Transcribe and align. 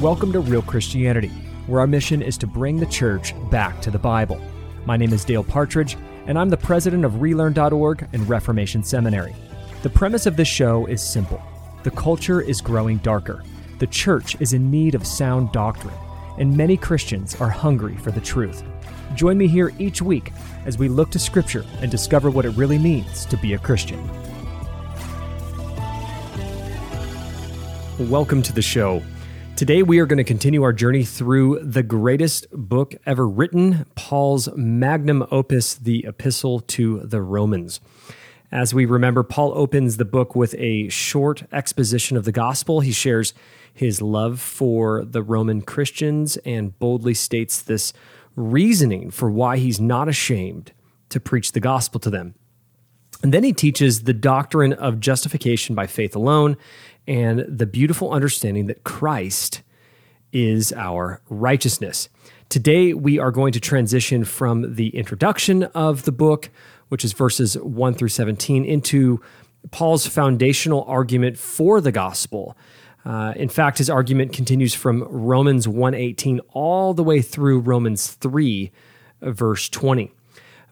Welcome 0.00 0.32
to 0.32 0.40
Real 0.40 0.62
Christianity, 0.62 1.28
where 1.66 1.80
our 1.80 1.86
mission 1.86 2.22
is 2.22 2.38
to 2.38 2.46
bring 2.46 2.78
the 2.78 2.86
church 2.86 3.34
back 3.50 3.82
to 3.82 3.90
the 3.90 3.98
Bible. 3.98 4.40
My 4.86 4.96
name 4.96 5.12
is 5.12 5.22
Dale 5.22 5.44
Partridge, 5.44 5.98
and 6.26 6.38
I'm 6.38 6.48
the 6.48 6.56
president 6.56 7.04
of 7.04 7.20
Relearn.org 7.20 8.08
and 8.14 8.26
Reformation 8.26 8.82
Seminary. 8.82 9.36
The 9.82 9.90
premise 9.90 10.24
of 10.24 10.34
this 10.34 10.48
show 10.48 10.86
is 10.86 11.02
simple 11.02 11.42
the 11.82 11.90
culture 11.90 12.40
is 12.40 12.62
growing 12.62 12.96
darker, 12.98 13.44
the 13.80 13.86
church 13.86 14.40
is 14.40 14.54
in 14.54 14.70
need 14.70 14.94
of 14.94 15.06
sound 15.06 15.52
doctrine, 15.52 15.92
and 16.38 16.56
many 16.56 16.78
Christians 16.78 17.38
are 17.38 17.50
hungry 17.50 17.98
for 17.98 18.12
the 18.12 18.20
truth. 18.22 18.62
Join 19.14 19.36
me 19.36 19.46
here 19.46 19.74
each 19.78 20.00
week 20.00 20.32
as 20.64 20.78
we 20.78 20.88
look 20.88 21.10
to 21.10 21.18
Scripture 21.18 21.66
and 21.82 21.90
discover 21.90 22.30
what 22.30 22.46
it 22.46 22.56
really 22.56 22.78
means 22.78 23.26
to 23.26 23.36
be 23.36 23.52
a 23.52 23.58
Christian. 23.58 24.00
Welcome 27.98 28.42
to 28.42 28.52
the 28.52 28.60
show. 28.60 29.02
Today, 29.56 29.82
we 29.82 30.00
are 30.00 30.06
going 30.06 30.18
to 30.18 30.24
continue 30.24 30.62
our 30.62 30.74
journey 30.74 31.02
through 31.02 31.60
the 31.60 31.82
greatest 31.82 32.46
book 32.52 32.94
ever 33.06 33.26
written, 33.26 33.86
Paul's 33.94 34.54
magnum 34.54 35.26
opus, 35.30 35.72
the 35.72 36.04
Epistle 36.06 36.60
to 36.60 37.00
the 37.00 37.22
Romans. 37.22 37.80
As 38.52 38.74
we 38.74 38.84
remember, 38.84 39.22
Paul 39.22 39.52
opens 39.56 39.96
the 39.96 40.04
book 40.04 40.36
with 40.36 40.54
a 40.58 40.90
short 40.90 41.44
exposition 41.52 42.18
of 42.18 42.26
the 42.26 42.32
gospel. 42.32 42.80
He 42.80 42.92
shares 42.92 43.32
his 43.72 44.02
love 44.02 44.40
for 44.40 45.02
the 45.02 45.22
Roman 45.22 45.62
Christians 45.62 46.36
and 46.44 46.78
boldly 46.78 47.14
states 47.14 47.62
this 47.62 47.94
reasoning 48.34 49.10
for 49.10 49.30
why 49.30 49.56
he's 49.56 49.80
not 49.80 50.06
ashamed 50.06 50.72
to 51.08 51.18
preach 51.18 51.52
the 51.52 51.60
gospel 51.60 51.98
to 52.00 52.10
them. 52.10 52.34
And 53.22 53.32
then 53.32 53.42
he 53.42 53.54
teaches 53.54 54.02
the 54.02 54.12
doctrine 54.12 54.74
of 54.74 55.00
justification 55.00 55.74
by 55.74 55.86
faith 55.86 56.14
alone 56.14 56.58
and 57.06 57.44
the 57.48 57.66
beautiful 57.66 58.12
understanding 58.12 58.66
that 58.66 58.84
Christ 58.84 59.62
is 60.32 60.72
our 60.72 61.20
righteousness. 61.28 62.08
Today, 62.48 62.92
we 62.92 63.18
are 63.18 63.30
going 63.30 63.52
to 63.52 63.60
transition 63.60 64.24
from 64.24 64.74
the 64.74 64.88
introduction 64.90 65.64
of 65.64 66.04
the 66.04 66.12
book, 66.12 66.50
which 66.88 67.04
is 67.04 67.12
verses 67.12 67.56
1 67.58 67.94
through 67.94 68.08
17, 68.08 68.64
into 68.64 69.20
Paul's 69.70 70.06
foundational 70.06 70.84
argument 70.84 71.38
for 71.38 71.80
the 71.80 71.92
gospel. 71.92 72.56
Uh, 73.04 73.32
in 73.36 73.48
fact, 73.48 73.78
his 73.78 73.88
argument 73.88 74.32
continues 74.32 74.74
from 74.74 75.04
Romans 75.04 75.66
1:18 75.68 76.40
all 76.50 76.92
the 76.92 77.04
way 77.04 77.22
through 77.22 77.60
Romans 77.60 78.08
3, 78.12 78.72
verse 79.22 79.68
20. 79.68 80.12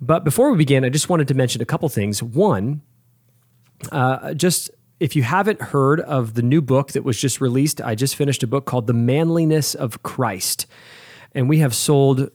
But 0.00 0.24
before 0.24 0.50
we 0.50 0.58
begin, 0.58 0.84
I 0.84 0.88
just 0.88 1.08
wanted 1.08 1.28
to 1.28 1.34
mention 1.34 1.62
a 1.62 1.64
couple 1.64 1.88
things. 1.88 2.22
One, 2.22 2.82
uh, 3.92 4.34
just 4.34 4.70
if 5.05 5.14
you 5.14 5.22
haven't 5.22 5.60
heard 5.60 6.00
of 6.00 6.33
the 6.33 6.41
new 6.41 6.62
book 6.62 6.92
that 6.92 7.05
was 7.05 7.20
just 7.20 7.38
released, 7.38 7.78
I 7.83 7.94
just 7.94 8.16
finished 8.16 8.42
a 8.42 8.47
book 8.47 8.64
called 8.64 8.86
The 8.86 8.94
Manliness 8.94 9.74
of 9.74 10.02
Christ. 10.02 10.66
And 11.33 11.46
we 11.46 11.58
have 11.58 11.74
sold 11.74 12.30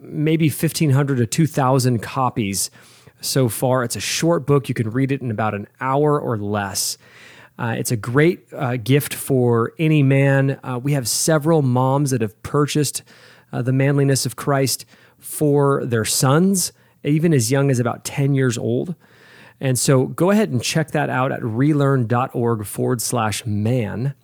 maybe 0.00 0.48
1,500 0.48 1.18
to 1.18 1.26
2,000 1.26 1.98
copies 1.98 2.70
so 3.20 3.50
far. 3.50 3.84
It's 3.84 3.94
a 3.94 4.00
short 4.00 4.46
book. 4.46 4.70
You 4.70 4.74
can 4.74 4.88
read 4.88 5.12
it 5.12 5.20
in 5.20 5.30
about 5.30 5.52
an 5.54 5.66
hour 5.82 6.18
or 6.18 6.38
less. 6.38 6.96
Uh, 7.58 7.74
it's 7.76 7.90
a 7.90 7.96
great 7.96 8.46
uh, 8.54 8.78
gift 8.78 9.12
for 9.12 9.74
any 9.78 10.02
man. 10.02 10.58
Uh, 10.64 10.80
we 10.82 10.94
have 10.94 11.06
several 11.06 11.60
moms 11.60 12.10
that 12.12 12.22
have 12.22 12.42
purchased 12.42 13.02
uh, 13.52 13.60
The 13.60 13.74
Manliness 13.74 14.24
of 14.24 14.34
Christ 14.34 14.86
for 15.18 15.84
their 15.84 16.06
sons, 16.06 16.72
even 17.04 17.34
as 17.34 17.50
young 17.50 17.70
as 17.70 17.78
about 17.78 18.06
10 18.06 18.34
years 18.34 18.56
old. 18.56 18.94
And 19.60 19.78
so 19.78 20.06
go 20.06 20.30
ahead 20.30 20.50
and 20.50 20.62
check 20.62 20.92
that 20.92 21.10
out 21.10 21.32
at 21.32 21.42
relearn.org 21.42 22.64
forward 22.64 23.02
slash 23.02 23.44
man. 23.44 24.14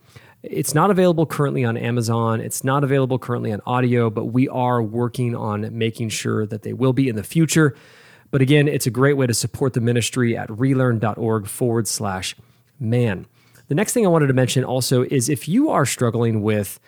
It's 0.43 0.75
not 0.75 0.91
available 0.91 1.27
currently 1.27 1.65
on 1.65 1.77
Amazon. 1.77 2.41
It's 2.41 2.63
not 2.63 2.85
available 2.85 3.19
currently 3.19 3.53
on 3.53 3.61
audio, 3.67 4.11
but 4.11 4.27
we 4.27 4.49
are 4.49 4.83
working 4.83 5.35
on 5.35 5.77
making 5.77 6.11
sure 6.11 6.47
that 6.47 6.63
they 6.63 6.73
will 6.73 6.93
be 6.93 7.09
in 7.09 7.17
the 7.17 7.25
future. 7.25 7.75
But 8.31 8.43
again, 8.43 8.69
it's 8.69 8.87
a 8.87 8.91
great 8.91 9.17
way 9.17 9.27
to 9.27 9.35
support 9.35 9.73
the 9.73 9.81
ministry 9.81 10.37
at 10.37 10.51
relearn.org 10.51 11.47
forward 11.47 11.89
slash 11.89 12.37
man. 12.79 13.27
The 13.69 13.75
next 13.75 13.95
thing 13.95 14.05
I 14.05 14.11
wanted 14.11 14.27
to 14.27 14.35
mention 14.35 14.65
also 14.65 15.03
is 15.05 15.29
if 15.29 15.49
you 15.49 15.71
are 15.71 15.87
struggling 15.87 16.43
with 16.43 16.79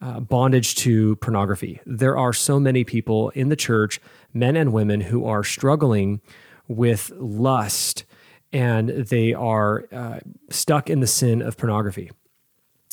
uh, 0.00 0.20
bondage 0.20 0.74
to 0.76 1.16
pornography, 1.16 1.80
there 1.86 2.18
are 2.18 2.32
so 2.32 2.58
many 2.58 2.82
people 2.82 3.30
in 3.30 3.48
the 3.48 3.56
church, 3.56 4.00
men 4.34 4.56
and 4.56 4.72
women, 4.72 5.00
who 5.00 5.24
are 5.26 5.44
struggling 5.44 6.20
with 6.68 7.10
lust 7.16 8.04
and 8.52 8.88
they 8.88 9.34
are 9.34 9.84
uh, 9.92 10.20
stuck 10.50 10.88
in 10.88 11.00
the 11.00 11.06
sin 11.06 11.42
of 11.42 11.56
pornography. 11.56 12.10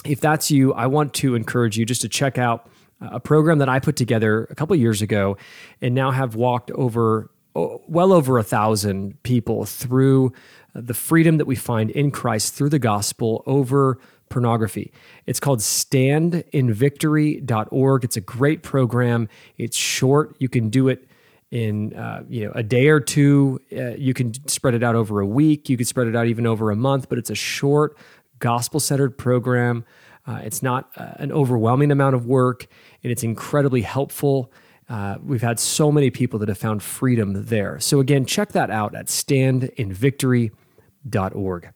If 0.05 0.19
that's 0.19 0.51
you, 0.51 0.73
I 0.73 0.87
want 0.87 1.13
to 1.15 1.35
encourage 1.35 1.77
you 1.77 1.85
just 1.85 2.01
to 2.01 2.09
check 2.09 2.37
out 2.37 2.69
a 2.99 3.19
program 3.19 3.59
that 3.59 3.69
I 3.69 3.79
put 3.79 3.95
together 3.95 4.47
a 4.49 4.55
couple 4.55 4.75
years 4.75 5.01
ago 5.01 5.37
and 5.81 5.95
now 5.95 6.11
have 6.11 6.35
walked 6.35 6.71
over 6.71 7.29
well 7.55 8.11
over 8.11 8.39
a 8.39 8.43
thousand 8.43 9.21
people 9.23 9.65
through 9.65 10.33
the 10.73 10.93
freedom 10.93 11.37
that 11.37 11.45
we 11.45 11.55
find 11.55 11.89
in 11.91 12.11
Christ 12.11 12.55
through 12.55 12.69
the 12.69 12.79
gospel 12.79 13.43
over 13.45 13.99
pornography. 14.29 14.91
It's 15.27 15.39
called 15.39 15.59
standinvictory.org. 15.59 18.03
It's 18.03 18.17
a 18.17 18.21
great 18.21 18.63
program. 18.63 19.29
It's 19.57 19.77
short. 19.77 20.35
You 20.39 20.49
can 20.49 20.69
do 20.69 20.87
it 20.87 21.07
in 21.53 21.93
uh, 21.93 22.23
you 22.27 22.43
know 22.43 22.51
a 22.55 22.63
day 22.63 22.87
or 22.87 22.99
two. 22.99 23.59
Uh, 23.71 23.91
you 23.91 24.15
can 24.15 24.33
spread 24.47 24.73
it 24.73 24.83
out 24.83 24.95
over 24.95 25.19
a 25.19 25.25
week. 25.25 25.69
You 25.69 25.77
can 25.77 25.85
spread 25.85 26.07
it 26.07 26.15
out 26.15 26.25
even 26.25 26.47
over 26.47 26.71
a 26.71 26.75
month. 26.75 27.09
But 27.09 27.19
it's 27.19 27.29
a 27.29 27.35
short, 27.35 27.95
gospel-centered 28.39 29.19
program. 29.19 29.85
Uh, 30.25 30.39
it's 30.43 30.63
not 30.63 30.89
uh, 30.97 31.11
an 31.17 31.31
overwhelming 31.31 31.91
amount 31.91 32.15
of 32.15 32.25
work, 32.25 32.65
and 33.03 33.11
it's 33.11 33.21
incredibly 33.21 33.83
helpful. 33.83 34.51
Uh, 34.89 35.17
we've 35.23 35.43
had 35.43 35.59
so 35.59 35.91
many 35.91 36.09
people 36.09 36.39
that 36.39 36.49
have 36.49 36.57
found 36.57 36.81
freedom 36.81 37.45
there. 37.45 37.79
So 37.79 37.99
again, 37.99 38.25
check 38.25 38.53
that 38.53 38.71
out 38.71 38.95
at 38.95 39.05
standinvictory.org. 39.05 41.69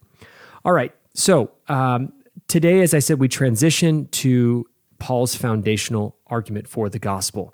All 0.65 0.73
right. 0.73 0.91
So 1.13 1.51
um, 1.67 2.13
today, 2.47 2.81
as 2.81 2.95
I 2.95 2.99
said, 2.99 3.19
we 3.19 3.27
transition 3.27 4.07
to 4.07 4.65
Paul's 4.99 5.35
foundational 5.35 6.17
argument 6.27 6.67
for 6.67 6.89
the 6.89 6.99
gospel. 6.99 7.53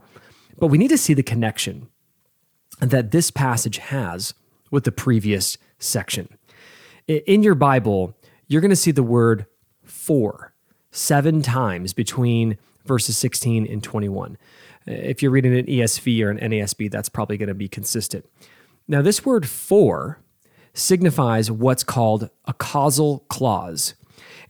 But 0.57 0.67
we 0.67 0.77
need 0.77 0.89
to 0.89 0.97
see 0.97 1.13
the 1.13 1.23
connection 1.23 1.89
that 2.79 3.11
this 3.11 3.31
passage 3.31 3.77
has 3.77 4.33
with 4.71 4.83
the 4.83 4.91
previous 4.91 5.57
section. 5.79 6.27
In 7.07 7.43
your 7.43 7.55
Bible, 7.55 8.17
you're 8.47 8.61
going 8.61 8.69
to 8.69 8.75
see 8.75 8.91
the 8.91 9.03
word 9.03 9.45
for 9.83 10.53
seven 10.91 11.41
times 11.41 11.93
between 11.93 12.57
verses 12.85 13.17
16 13.17 13.67
and 13.67 13.83
21. 13.83 14.37
If 14.85 15.21
you're 15.21 15.31
reading 15.31 15.57
an 15.57 15.65
ESV 15.65 16.23
or 16.23 16.29
an 16.29 16.39
NASB, 16.39 16.91
that's 16.91 17.09
probably 17.09 17.37
going 17.37 17.47
to 17.47 17.53
be 17.53 17.67
consistent. 17.67 18.25
Now, 18.87 19.01
this 19.01 19.25
word 19.25 19.47
for 19.47 20.19
signifies 20.73 21.51
what's 21.51 21.83
called 21.83 22.29
a 22.45 22.53
causal 22.53 23.19
clause. 23.29 23.93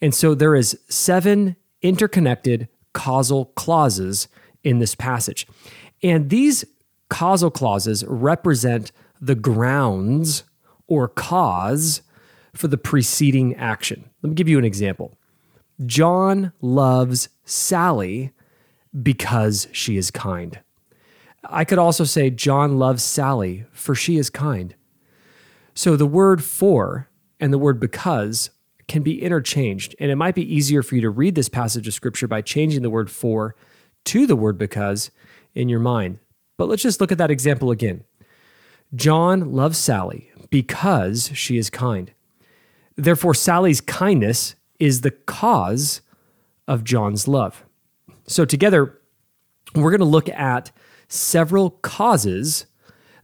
And 0.01 0.13
so 0.13 0.34
there 0.34 0.55
is 0.55 0.79
seven 0.90 1.55
interconnected 1.81 2.67
causal 2.94 3.45
clauses 3.55 4.28
in 4.63 4.79
this 4.79 4.95
passage. 4.95 5.45
And 6.01 6.29
these 6.29 6.66
causal 7.09 7.52
clauses 7.52 8.03
represent 8.08 8.91
the 9.22 9.36
grounds 9.36 10.44
or 10.88 11.08
cause 11.08 12.02
for 12.53 12.68
the 12.68 12.78
preceding 12.78 13.56
action. 13.56 14.09
Let 14.22 14.30
me 14.30 14.36
give 14.36 14.50
you 14.50 14.59
an 14.59 14.66
example. 14.66 15.18
John 15.86 16.53
loves 16.62 17.30
Sally 17.46 18.31
because 19.02 19.68
she 19.72 19.97
is 19.97 20.12
kind. 20.12 20.59
I 21.44 21.66
could 21.66 21.80
also 21.80 22.03
say 22.03 22.30
John 22.30 22.78
loves 22.78 23.03
Sally 23.03 23.66
for 23.72 23.96
she 23.96 24.18
is 24.18 24.30
kind. 24.30 24.75
So 25.74 25.96
the 25.96 26.06
word 26.06 26.44
for 26.44 27.09
and 27.40 27.52
the 27.52 27.58
word 27.58 27.80
because 27.80 28.52
can 28.88 29.02
be 29.02 29.22
interchanged, 29.22 29.96
and 30.00 30.12
it 30.12 30.16
might 30.16 30.35
be 30.35 30.53
easier 30.53 30.84
for 30.84 30.96
you 30.96 31.02
to 31.02 31.09
read 31.09 31.35
this 31.35 31.50
passage 31.50 31.88
of 31.88 31.94
scripture 31.94 32.28
by 32.28 32.41
changing 32.41 32.82
the 32.82 32.90
word 32.90 33.09
for 33.09 33.55
to 34.05 34.28
the 34.28 34.35
word 34.35 34.58
because 34.58 35.09
in 35.55 35.70
your 35.70 35.79
mind. 35.79 36.20
But 36.64 36.70
let's 36.70 36.84
just 36.84 37.02
look 37.02 37.12
at 37.12 37.18
that 37.18 37.30
example 37.30 37.72
again. 37.72 38.06
John 38.96 39.52
loves 39.52 39.78
Sally 39.78 40.32
because 40.50 41.30
she 41.34 41.58
is 41.58 41.70
kind. 41.70 42.14
Therefore, 42.96 43.34
Sally's 43.34 43.82
kindness 43.82 44.56
is 44.80 45.02
the 45.02 45.12
cause 45.12 46.00
of 46.66 46.86
John's 46.86 47.28
love. 47.28 47.66
So, 48.28 48.46
together, 48.46 48.98
we're 49.76 49.92
going 49.92 50.00
to 50.00 50.06
look 50.06 50.30
at 50.30 50.72
several 51.10 51.70
causes 51.70 52.66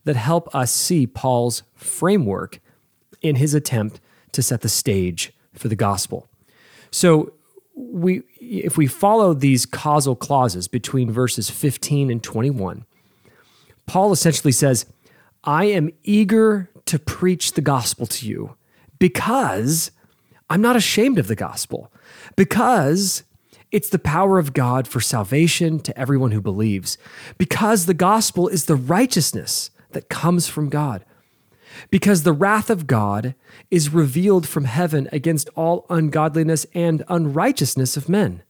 that 0.04 0.18
help 0.18 0.54
us 0.54 0.74
see 0.74 1.08
Paul's 1.08 1.64
framework 1.76 2.60
in 3.22 3.38
his 3.38 3.54
attempt 3.54 4.02
to 4.34 4.44
set 4.44 4.60
the 4.60 4.68
stage 4.68 5.32
for 5.54 5.70
the 5.70 5.78
gospel. 5.78 6.28
So, 6.92 7.32
we, 7.74 8.24
if 8.42 8.76
we 8.76 8.88
follow 8.88 9.34
these 9.34 9.66
causal 9.66 10.18
clauses 10.18 10.68
between 10.68 11.10
verses 11.10 11.50
15 11.50 12.12
and 12.12 12.22
21, 12.22 12.84
Paul 13.90 14.12
essentially 14.12 14.52
says, 14.52 14.86
I 15.44 15.66
am 15.66 15.90
eager 16.04 16.70
to 16.86 17.00
preach 17.00 17.54
the 17.54 17.62
gospel 17.62 18.06
to 18.06 18.28
you 18.28 18.56
because 19.00 19.90
I'm 20.48 20.62
not 20.62 20.76
ashamed 20.76 21.18
of 21.18 21.26
the 21.26 21.36
gospel 21.36 21.92
because 22.36 23.24
it's 23.72 23.90
the 23.90 23.98
power 23.98 24.38
of 24.38 24.54
God 24.54 24.88
for 24.88 25.02
salvation 25.02 25.80
to 25.80 26.00
everyone 26.00 26.30
who 26.30 26.40
believes, 26.40 27.00
because 27.40 27.88
the 27.88 27.96
gospel 27.96 28.48
is 28.48 28.66
the 28.66 28.76
righteousness 28.76 29.72
that 29.94 30.08
comes 30.08 30.48
from 30.48 30.70
God, 30.70 31.04
because 31.90 32.22
the 32.22 32.32
wrath 32.32 32.70
of 32.70 32.86
God 32.86 33.34
is 33.72 33.92
revealed 33.92 34.48
from 34.48 34.66
heaven 34.66 35.10
against 35.12 35.50
all 35.56 35.88
ungodliness 35.90 36.68
and 36.76 37.04
unrighteousness 37.08 37.98
of 37.98 38.08
men. 38.08 38.44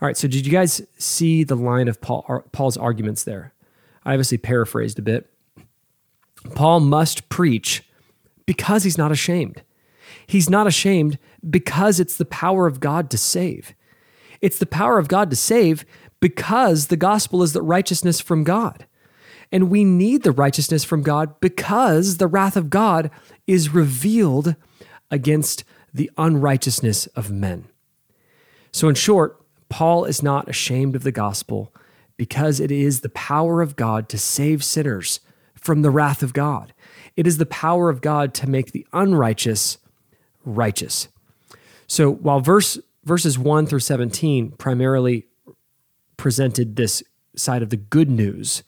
All 0.00 0.06
right, 0.06 0.16
so 0.16 0.28
did 0.28 0.46
you 0.46 0.52
guys 0.52 0.80
see 0.96 1.42
the 1.42 1.56
line 1.56 1.88
of 1.88 2.00
Paul, 2.00 2.44
Paul's 2.52 2.76
arguments 2.76 3.24
there? 3.24 3.52
I 4.08 4.12
obviously 4.12 4.38
paraphrased 4.38 4.98
a 4.98 5.02
bit. 5.02 5.28
Paul 6.54 6.80
must 6.80 7.28
preach 7.28 7.82
because 8.46 8.82
he's 8.82 8.96
not 8.96 9.12
ashamed. 9.12 9.60
He's 10.26 10.48
not 10.48 10.66
ashamed 10.66 11.18
because 11.48 12.00
it's 12.00 12.16
the 12.16 12.24
power 12.24 12.66
of 12.66 12.80
God 12.80 13.10
to 13.10 13.18
save. 13.18 13.74
It's 14.40 14.58
the 14.58 14.64
power 14.64 14.98
of 14.98 15.08
God 15.08 15.28
to 15.28 15.36
save 15.36 15.84
because 16.20 16.86
the 16.86 16.96
gospel 16.96 17.42
is 17.42 17.52
the 17.52 17.60
righteousness 17.60 18.18
from 18.18 18.44
God. 18.44 18.86
And 19.52 19.68
we 19.68 19.84
need 19.84 20.22
the 20.22 20.32
righteousness 20.32 20.84
from 20.84 21.02
God 21.02 21.38
because 21.40 22.16
the 22.16 22.26
wrath 22.26 22.56
of 22.56 22.70
God 22.70 23.10
is 23.46 23.74
revealed 23.74 24.56
against 25.10 25.64
the 25.92 26.10
unrighteousness 26.16 27.08
of 27.08 27.30
men. 27.30 27.66
So, 28.72 28.88
in 28.88 28.94
short, 28.94 29.38
Paul 29.68 30.06
is 30.06 30.22
not 30.22 30.48
ashamed 30.48 30.96
of 30.96 31.02
the 31.02 31.12
gospel 31.12 31.74
because 32.18 32.60
it 32.60 32.70
is 32.70 33.00
the 33.00 33.08
power 33.08 33.62
of 33.62 33.76
God 33.76 34.10
to 34.10 34.18
save 34.18 34.62
sinners 34.62 35.20
from 35.54 35.80
the 35.80 35.90
wrath 35.90 36.22
of 36.22 36.34
God. 36.34 36.74
It 37.16 37.26
is 37.26 37.38
the 37.38 37.46
power 37.46 37.88
of 37.88 38.02
God 38.02 38.34
to 38.34 38.50
make 38.50 38.72
the 38.72 38.86
unrighteous 38.92 39.78
righteous. 40.44 41.08
So 41.86 42.10
while 42.10 42.40
verse 42.40 42.78
verses 43.04 43.38
1 43.38 43.66
through 43.66 43.80
17 43.80 44.50
primarily 44.52 45.24
presented 46.18 46.76
this 46.76 47.02
side 47.34 47.62
of 47.62 47.70
the 47.70 47.76
good 47.76 48.10
news, 48.10 48.62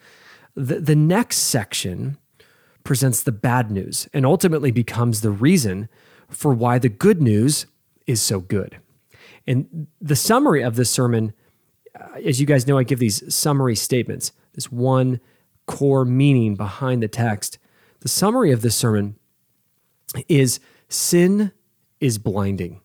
the, 0.55 0.81
the 0.81 0.97
next 0.97 1.38
section 1.38 2.17
presents 2.85 3.23
the 3.23 3.32
bad 3.32 3.70
news 3.70 4.08
and 4.14 4.25
ultimately 4.25 4.70
becomes 4.70 5.20
the 5.20 5.31
reason 5.31 5.88
for 6.29 6.55
why 6.55 6.79
the 6.79 6.88
good 6.88 7.20
news 7.20 7.67
is 8.06 8.23
so 8.23 8.41
good. 8.41 8.79
And 9.47 9.88
the 10.00 10.17
summary 10.17 10.62
of 10.62 10.76
this 10.76 10.91
sermon, 10.91 11.32
Uh, 12.00 12.19
as 12.25 12.41
you 12.41 12.47
guys 12.47 12.67
know, 12.67 12.79
I 12.79 12.82
give 12.82 12.99
these 12.99 13.32
summary 13.32 13.76
statements, 13.76 14.32
this 14.55 14.73
one 14.73 15.20
core 15.67 16.05
meaning 16.05 16.55
behind 16.55 17.02
the 17.02 17.08
text. 17.08 17.58
The 18.00 18.08
summary 18.08 18.50
of 18.50 18.62
this 18.62 18.75
sermon 18.75 19.17
is 20.29 20.61
sin 20.88 21.52
is 22.00 22.19
blinding. 22.19 22.81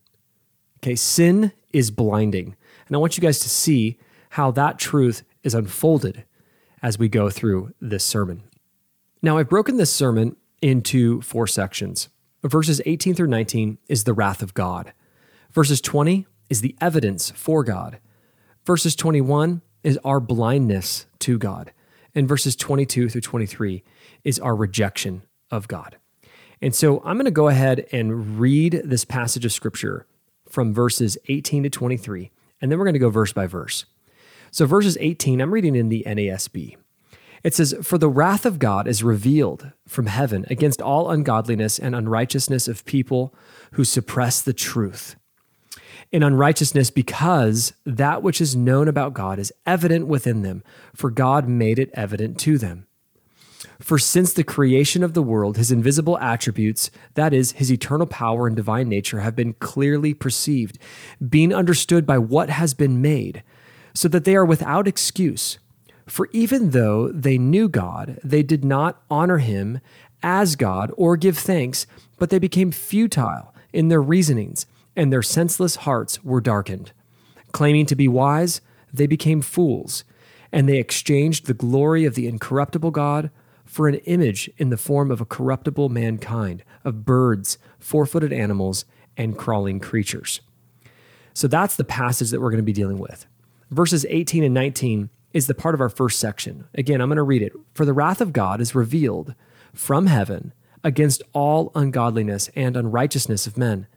Okay, 0.80 0.96
sin 0.96 1.52
is 1.74 1.90
blinding. 1.90 2.56
And 2.88 2.96
I 2.96 3.00
want 3.00 3.18
you 3.18 3.22
guys 3.22 3.40
to 3.40 3.50
see 3.50 3.98
how 4.32 4.52
that 4.52 4.78
truth 4.78 5.24
is 5.44 5.56
unfolded 5.56 6.26
as 6.84 7.00
we 7.00 7.10
go 7.10 7.30
through 7.30 7.74
this 7.82 8.04
sermon. 8.04 8.44
Now, 9.22 9.38
I've 9.38 9.50
broken 9.50 9.78
this 9.78 9.92
sermon 9.92 10.36
into 10.62 11.22
four 11.22 11.48
sections. 11.48 12.10
Verses 12.44 12.82
18 12.86 13.16
through 13.16 13.28
19 13.28 13.80
is 13.88 14.04
the 14.04 14.14
wrath 14.14 14.44
of 14.44 14.54
God. 14.54 14.94
Verses 15.52 15.82
20 15.82 16.28
is 16.50 16.62
the 16.62 16.76
evidence 16.80 17.32
for 17.32 17.64
God. 17.64 17.98
Verses 18.66 18.96
21 18.96 19.62
is 19.84 20.00
our 20.04 20.20
blindness 20.20 21.06
to 21.20 21.38
God. 21.38 21.72
And 22.16 22.28
verses 22.28 22.56
22 22.56 23.10
through 23.10 23.22
23 23.22 23.84
is 24.24 24.40
our 24.40 24.56
rejection 24.56 25.22
of 25.52 25.68
God. 25.68 25.98
And 26.62 26.74
so 26.74 27.02
I'm 27.06 27.18
going 27.18 27.26
to 27.26 27.32
go 27.32 27.48
ahead 27.48 27.86
and 27.92 28.40
read 28.40 28.82
this 28.84 29.06
passage 29.06 29.46
of 29.46 29.52
scripture 29.52 30.08
from 30.50 30.74
verses 30.74 31.18
18 31.28 31.64
to 31.64 31.70
23, 31.70 32.32
and 32.62 32.72
then 32.72 32.80
we're 32.80 32.86
going 32.86 32.94
to 32.94 33.00
go 33.00 33.10
verse 33.10 33.34
by 33.34 33.46
verse. 33.46 33.86
So, 34.52 34.66
verses 34.66 34.98
18, 35.02 35.42
I'm 35.42 35.54
reading 35.54 35.76
in 35.76 35.90
the 35.90 36.04
NASB. 36.08 36.78
It 37.44 37.54
says, 37.54 37.76
For 37.84 37.98
the 37.98 38.10
wrath 38.10 38.46
of 38.46 38.58
God 38.58 38.88
is 38.88 39.04
revealed 39.04 39.72
from 39.88 40.06
heaven 40.06 40.46
against 40.50 40.82
all 40.82 41.12
ungodliness 41.12 41.78
and 41.78 41.94
unrighteousness 41.94 42.68
of 42.68 42.86
people 42.86 43.36
who 43.74 43.84
suppress 43.84 44.42
the 44.42 44.54
truth. 44.54 45.18
In 46.12 46.24
unrighteousness, 46.24 46.92
because 46.92 47.74
that 47.86 48.24
which 48.24 48.40
is 48.40 48.56
known 48.56 48.88
about 48.88 49.14
God 49.14 49.40
is 49.40 49.52
evident 49.66 50.08
within 50.08 50.44
them, 50.44 50.64
for 50.94 51.10
God 51.10 51.48
made 51.50 51.80
it 51.80 51.90
evident 51.94 52.40
to 52.42 52.58
them. 52.58 52.88
For 53.80 53.98
since 53.98 54.32
the 54.32 54.44
creation 54.44 55.04
of 55.04 55.14
the 55.14 55.24
world, 55.24 55.58
his 55.58 55.72
invisible 55.72 56.18
attributes, 56.20 56.90
that 57.16 57.34
is, 57.34 57.54
his 57.54 57.72
eternal 57.72 58.08
power 58.08 58.48
and 58.48 58.56
divine 58.56 58.88
nature, 58.88 59.20
have 59.20 59.36
been 59.36 59.54
clearly 59.54 60.14
perceived, 60.14 60.78
being 61.28 61.54
understood 61.54 62.06
by 62.06 62.18
what 62.18 62.50
has 62.50 62.74
been 62.74 63.02
made, 63.02 63.44
so 63.94 64.08
that 64.08 64.24
they 64.24 64.36
are 64.36 64.46
without 64.46 64.88
excuse. 64.88 65.60
For 66.06 66.30
even 66.32 66.70
though 66.70 67.10
they 67.10 67.38
knew 67.38 67.68
God, 67.68 68.20
they 68.24 68.44
did 68.44 68.64
not 68.64 69.02
honor 69.10 69.40
him 69.40 69.80
as 70.22 70.56
God 70.56 70.92
or 70.96 71.18
give 71.18 71.38
thanks, 71.38 71.88
but 72.18 72.30
they 72.30 72.40
became 72.40 72.72
futile 72.72 73.54
in 73.74 73.90
their 73.90 74.02
reasonings, 74.02 74.66
and 74.96 75.12
their 75.12 75.22
senseless 75.22 75.78
hearts 75.78 76.24
were 76.24 76.42
darkened. 76.42 76.92
Claiming 77.52 77.86
to 77.88 77.96
be 77.96 78.08
wise, 78.08 78.62
they 78.94 79.08
became 79.08 79.42
fools, 79.42 80.04
and 80.52 80.68
they 80.68 80.78
exchanged 80.78 81.46
the 81.46 81.54
glory 81.54 82.06
of 82.06 82.16
the 82.16 82.28
incorruptible 82.28 82.92
God 82.92 83.30
for 83.66 83.88
an 83.88 83.96
image 84.06 84.50
in 84.58 84.70
the 84.70 84.78
form 84.78 85.12
of 85.12 85.20
a 85.20 85.26
corruptible 85.26 85.90
mankind, 85.90 86.64
of 86.84 87.06
birds, 87.06 87.58
four 87.80 88.06
footed 88.06 88.32
animals, 88.32 88.86
and 89.18 89.38
crawling 89.38 89.80
creatures. 89.80 90.42
So 91.34 91.48
that's 91.48 91.76
the 91.76 91.84
passage 91.84 92.30
that 92.30 92.40
we're 92.40 92.52
going 92.52 92.58
to 92.58 92.64
be 92.64 92.74
dealing 92.74 93.00
with. 93.00 93.26
Verses 93.72 94.06
18 94.10 94.44
and 94.44 94.54
19 94.54 95.10
is 95.34 95.48
the 95.48 95.54
part 95.54 95.76
of 95.76 95.82
our 95.82 95.90
first 95.90 96.20
section. 96.20 96.66
Again, 96.76 97.02
I'm 97.02 97.10
going 97.10 97.18
to 97.18 97.24
read 97.24 97.42
it. 97.42 97.52
For 97.74 97.84
the 97.84 97.94
wrath 97.94 98.22
of 98.22 98.32
God 98.32 98.62
is 98.62 98.74
revealed 98.74 99.36
from 99.74 100.08
heaven 100.08 100.54
against 100.84 101.22
all 101.34 101.72
ungodliness 101.76 102.50
and 102.56 102.78
unrighteousness 102.78 103.48
of 103.48 103.58
men, 103.58 103.88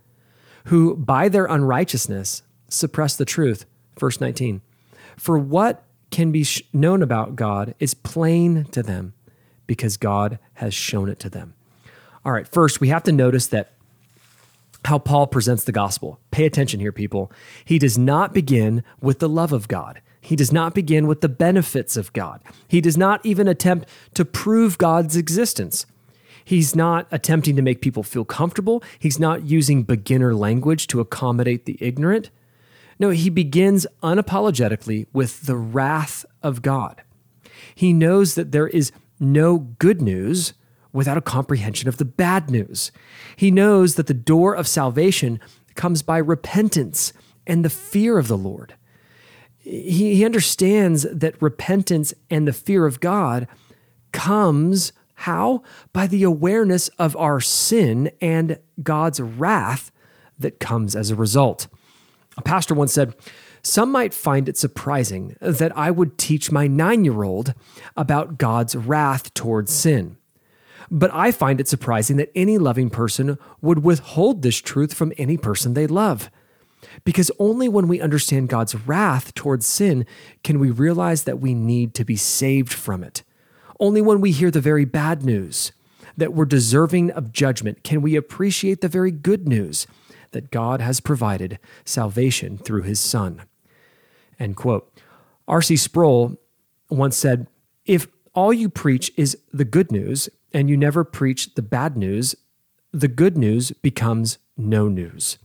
who 0.68 0.96
by 0.96 1.28
their 1.28 1.46
unrighteousness 1.46 2.42
suppress 2.68 3.16
the 3.16 3.24
truth. 3.24 3.64
Verse 3.98 4.20
19. 4.20 4.60
For 5.16 5.38
what 5.38 5.84
can 6.10 6.30
be 6.30 6.46
known 6.72 7.02
about 7.02 7.36
God 7.36 7.74
is 7.78 7.94
plain 7.94 8.64
to 8.66 8.82
them 8.82 9.14
because 9.66 9.96
God 9.96 10.38
has 10.54 10.72
shown 10.72 11.08
it 11.08 11.18
to 11.20 11.30
them. 11.30 11.54
All 12.24 12.32
right, 12.32 12.46
first, 12.46 12.80
we 12.80 12.88
have 12.88 13.02
to 13.04 13.12
notice 13.12 13.46
that 13.48 13.72
how 14.84 14.98
Paul 14.98 15.26
presents 15.26 15.64
the 15.64 15.72
gospel. 15.72 16.20
Pay 16.30 16.46
attention 16.46 16.80
here, 16.80 16.92
people. 16.92 17.32
He 17.64 17.78
does 17.78 17.98
not 17.98 18.32
begin 18.32 18.84
with 19.00 19.18
the 19.18 19.28
love 19.28 19.52
of 19.52 19.68
God. 19.68 20.00
He 20.20 20.36
does 20.36 20.52
not 20.52 20.74
begin 20.74 21.06
with 21.06 21.20
the 21.20 21.28
benefits 21.28 21.96
of 21.96 22.12
God. 22.12 22.40
He 22.66 22.80
does 22.80 22.96
not 22.96 23.24
even 23.24 23.48
attempt 23.48 23.88
to 24.14 24.24
prove 24.24 24.78
God's 24.78 25.16
existence. 25.16 25.86
He's 26.48 26.74
not 26.74 27.06
attempting 27.10 27.56
to 27.56 27.62
make 27.62 27.82
people 27.82 28.02
feel 28.02 28.24
comfortable. 28.24 28.82
He's 28.98 29.18
not 29.18 29.44
using 29.44 29.82
beginner 29.82 30.34
language 30.34 30.86
to 30.86 30.98
accommodate 30.98 31.66
the 31.66 31.76
ignorant. 31.78 32.30
No, 32.98 33.10
he 33.10 33.28
begins 33.28 33.86
unapologetically 34.02 35.08
with 35.12 35.42
the 35.42 35.56
wrath 35.56 36.24
of 36.42 36.62
God. 36.62 37.02
He 37.74 37.92
knows 37.92 38.34
that 38.34 38.50
there 38.52 38.66
is 38.66 38.92
no 39.20 39.58
good 39.58 40.00
news 40.00 40.54
without 40.90 41.18
a 41.18 41.20
comprehension 41.20 41.86
of 41.86 41.98
the 41.98 42.06
bad 42.06 42.48
news. 42.50 42.92
He 43.36 43.50
knows 43.50 43.96
that 43.96 44.06
the 44.06 44.14
door 44.14 44.54
of 44.54 44.66
salvation 44.66 45.40
comes 45.74 46.00
by 46.00 46.16
repentance 46.16 47.12
and 47.46 47.62
the 47.62 47.68
fear 47.68 48.16
of 48.16 48.26
the 48.26 48.38
Lord. 48.38 48.74
He, 49.58 50.14
he 50.14 50.24
understands 50.24 51.02
that 51.12 51.42
repentance 51.42 52.14
and 52.30 52.48
the 52.48 52.54
fear 52.54 52.86
of 52.86 53.00
God 53.00 53.46
comes 54.12 54.94
how? 55.22 55.64
By 55.92 56.06
the 56.06 56.22
awareness 56.22 56.86
of 56.90 57.16
our 57.16 57.40
sin 57.40 58.12
and 58.20 58.60
God's 58.80 59.20
wrath 59.20 59.90
that 60.38 60.60
comes 60.60 60.94
as 60.94 61.10
a 61.10 61.16
result. 61.16 61.66
A 62.36 62.42
pastor 62.42 62.72
once 62.72 62.92
said, 62.92 63.16
some 63.60 63.90
might 63.90 64.14
find 64.14 64.48
it 64.48 64.56
surprising 64.56 65.34
that 65.40 65.76
I 65.76 65.90
would 65.90 66.18
teach 66.18 66.52
my 66.52 66.68
nine 66.68 67.04
year 67.04 67.24
old 67.24 67.52
about 67.96 68.38
God's 68.38 68.76
wrath 68.76 69.34
towards 69.34 69.72
sin. 69.72 70.16
But 70.88 71.12
I 71.12 71.32
find 71.32 71.60
it 71.60 71.66
surprising 71.66 72.16
that 72.18 72.30
any 72.36 72.56
loving 72.56 72.88
person 72.88 73.38
would 73.60 73.82
withhold 73.82 74.42
this 74.42 74.58
truth 74.58 74.94
from 74.94 75.12
any 75.18 75.36
person 75.36 75.74
they 75.74 75.88
love. 75.88 76.30
Because 77.04 77.32
only 77.40 77.68
when 77.68 77.88
we 77.88 78.00
understand 78.00 78.48
God's 78.48 78.76
wrath 78.86 79.34
towards 79.34 79.66
sin 79.66 80.06
can 80.44 80.60
we 80.60 80.70
realize 80.70 81.24
that 81.24 81.40
we 81.40 81.54
need 81.54 81.92
to 81.94 82.04
be 82.04 82.14
saved 82.14 82.72
from 82.72 83.02
it. 83.02 83.24
Only 83.80 84.00
when 84.00 84.20
we 84.20 84.32
hear 84.32 84.50
the 84.50 84.60
very 84.60 84.84
bad 84.84 85.24
news, 85.24 85.72
that 86.16 86.34
we're 86.34 86.44
deserving 86.44 87.10
of 87.12 87.32
judgment, 87.32 87.84
can 87.84 88.02
we 88.02 88.16
appreciate 88.16 88.80
the 88.80 88.88
very 88.88 89.12
good 89.12 89.46
news 89.46 89.86
that 90.32 90.50
God 90.50 90.80
has 90.80 91.00
provided 91.00 91.58
salvation 91.84 92.58
through 92.58 92.82
his 92.82 93.00
Son. 93.00 93.42
End 94.38 94.56
quote. 94.56 94.92
R.C. 95.46 95.76
Sproul 95.76 96.36
once 96.90 97.16
said, 97.16 97.46
If 97.86 98.08
all 98.34 98.52
you 98.52 98.68
preach 98.68 99.10
is 99.16 99.38
the 99.52 99.64
good 99.64 99.90
news 99.90 100.28
and 100.52 100.68
you 100.68 100.76
never 100.76 101.04
preach 101.04 101.54
the 101.54 101.62
bad 101.62 101.96
news, 101.96 102.34
the 102.92 103.08
good 103.08 103.36
news 103.36 103.70
becomes 103.70 104.38
no 104.56 104.88
news. 104.88 105.38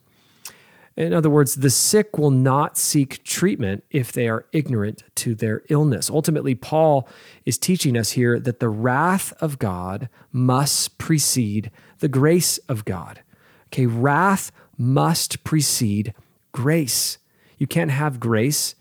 In 0.95 1.13
other 1.13 1.29
words, 1.29 1.55
the 1.55 1.71
sick 1.71 2.17
will 2.17 2.31
not 2.31 2.77
seek 2.77 3.23
treatment 3.23 3.83
if 3.89 4.11
they 4.11 4.27
are 4.27 4.45
ignorant 4.51 5.03
to 5.15 5.33
their 5.33 5.63
illness. 5.69 6.09
Ultimately, 6.09 6.53
Paul 6.53 7.07
is 7.45 7.57
teaching 7.57 7.97
us 7.97 8.11
here 8.11 8.39
that 8.39 8.59
the 8.59 8.69
wrath 8.69 9.33
of 9.41 9.57
God 9.57 10.07
must 10.31 10.99
precede 10.99 11.71
the 11.99 12.07
grace 12.07 12.59
of 12.69 12.85
God. 12.85 13.21
Okay, 13.69 13.87
wrath 13.87 14.51
must 14.77 15.43
precede 15.43 16.13
grace. 16.51 17.17
You 17.57 17.65
can't 17.65 17.91
have 17.91 18.19
grace 18.19 18.75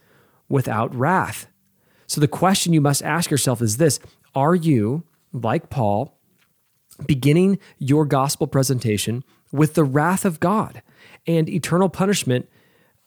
without 0.50 0.94
wrath. 0.94 1.46
So 2.06 2.20
the 2.20 2.28
question 2.28 2.74
you 2.74 2.82
must 2.82 3.02
ask 3.02 3.30
yourself 3.30 3.62
is 3.62 3.78
this 3.78 4.00
Are 4.34 4.54
you, 4.54 5.04
like 5.32 5.70
Paul, 5.70 6.18
beginning 7.06 7.58
your 7.78 8.04
gospel 8.04 8.46
presentation 8.46 9.24
with 9.50 9.74
the 9.74 9.84
wrath 9.84 10.26
of 10.26 10.40
God 10.40 10.82
and 11.26 11.48
eternal 11.48 11.88
punishment 11.88 12.48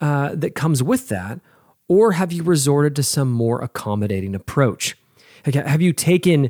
uh, 0.02 0.36
that 0.36 0.56
comes 0.56 0.82
with 0.82 1.10
that? 1.10 1.40
Or 1.88 2.14
have 2.14 2.32
you 2.32 2.44
resorted 2.44 2.96
to 2.96 3.04
some 3.04 3.32
more 3.32 3.62
accommodating 3.62 4.36
approach? 4.36 4.98
Have 5.46 5.82
you 5.82 5.94
taken 5.94 6.50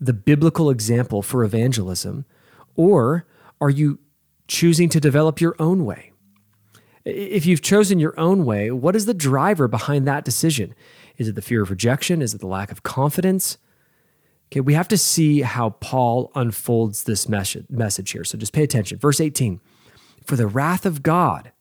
the 0.00 0.12
biblical 0.12 0.70
example 0.70 1.22
for 1.22 1.42
evangelism? 1.42 2.24
Or 2.76 3.26
are 3.60 3.70
you 3.70 3.98
choosing 4.46 4.88
to 4.90 5.00
develop 5.00 5.40
your 5.40 5.56
own 5.58 5.84
way? 5.84 6.12
If 7.04 7.46
you've 7.46 7.62
chosen 7.62 7.98
your 7.98 8.18
own 8.18 8.44
way, 8.44 8.70
what 8.70 8.94
is 8.94 9.06
the 9.06 9.14
driver 9.14 9.68
behind 9.68 10.06
that 10.06 10.24
decision? 10.24 10.74
Is 11.16 11.28
it 11.28 11.34
the 11.34 11.42
fear 11.42 11.62
of 11.62 11.70
rejection? 11.70 12.20
Is 12.22 12.34
it 12.34 12.40
the 12.40 12.46
lack 12.46 12.70
of 12.70 12.82
confidence? 12.82 13.58
Okay, 14.52 14.60
we 14.60 14.74
have 14.74 14.88
to 14.88 14.98
see 14.98 15.42
how 15.42 15.70
Paul 15.70 16.30
unfolds 16.34 17.04
this 17.04 17.28
message 17.28 18.10
here. 18.10 18.24
So 18.24 18.38
just 18.38 18.52
pay 18.52 18.62
attention. 18.62 18.98
Verse 18.98 19.20
18 19.20 19.60
For 20.26 20.34
the 20.34 20.48
wrath 20.48 20.84
of 20.84 21.04
God 21.04 21.52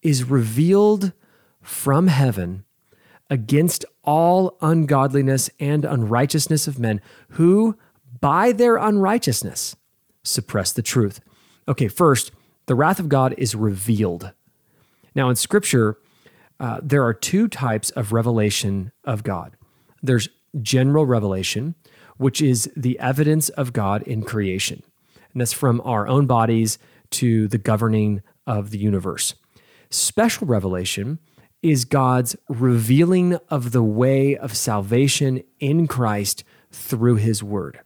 is 0.00 0.24
revealed 0.24 1.12
from 1.60 2.06
heaven 2.06 2.64
against 3.28 3.84
all 4.04 4.56
ungodliness 4.60 5.50
and 5.58 5.84
unrighteousness 5.84 6.68
of 6.68 6.78
men 6.78 7.00
who, 7.30 7.76
by 8.20 8.52
their 8.52 8.76
unrighteousness, 8.76 9.74
suppress 10.22 10.72
the 10.72 10.82
truth. 10.82 11.20
Okay, 11.66 11.88
first, 11.88 12.30
the 12.66 12.76
wrath 12.76 13.00
of 13.00 13.08
God 13.08 13.34
is 13.36 13.56
revealed. 13.56 14.32
Now, 15.16 15.28
in 15.28 15.36
Scripture, 15.36 15.98
uh, 16.60 16.78
there 16.80 17.04
are 17.04 17.14
two 17.14 17.48
types 17.48 17.90
of 17.90 18.12
revelation 18.12 18.92
of 19.04 19.24
God 19.24 19.56
there's 20.04 20.28
general 20.60 21.06
revelation, 21.06 21.76
which 22.18 22.42
is 22.42 22.70
the 22.76 22.98
evidence 22.98 23.48
of 23.50 23.72
God 23.72 24.02
in 24.02 24.22
creation. 24.22 24.82
And 25.32 25.40
that's 25.40 25.52
from 25.52 25.80
our 25.84 26.08
own 26.08 26.26
bodies 26.26 26.78
to 27.12 27.48
the 27.48 27.58
governing 27.58 28.22
of 28.46 28.70
the 28.70 28.78
universe. 28.78 29.34
Special 29.90 30.46
revelation 30.46 31.18
is 31.62 31.84
God's 31.84 32.34
revealing 32.48 33.38
of 33.48 33.72
the 33.72 33.82
way 33.82 34.36
of 34.36 34.56
salvation 34.56 35.42
in 35.60 35.86
Christ 35.86 36.42
through 36.70 37.16
his 37.16 37.42
word. 37.42 37.80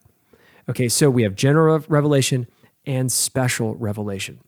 Okay, 0.68 0.88
so 0.88 1.10
we 1.10 1.22
have 1.22 1.34
general 1.34 1.84
revelation 1.88 2.46
and 2.86 3.12
special 3.12 3.74
revelation. 3.74 4.40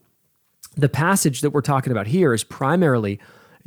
The 0.77 0.89
passage 0.89 1.41
that 1.41 1.51
we're 1.51 1.61
talking 1.61 1.91
about 1.93 2.07
here 2.07 2.33
is 2.33 2.45
primarily 2.45 3.21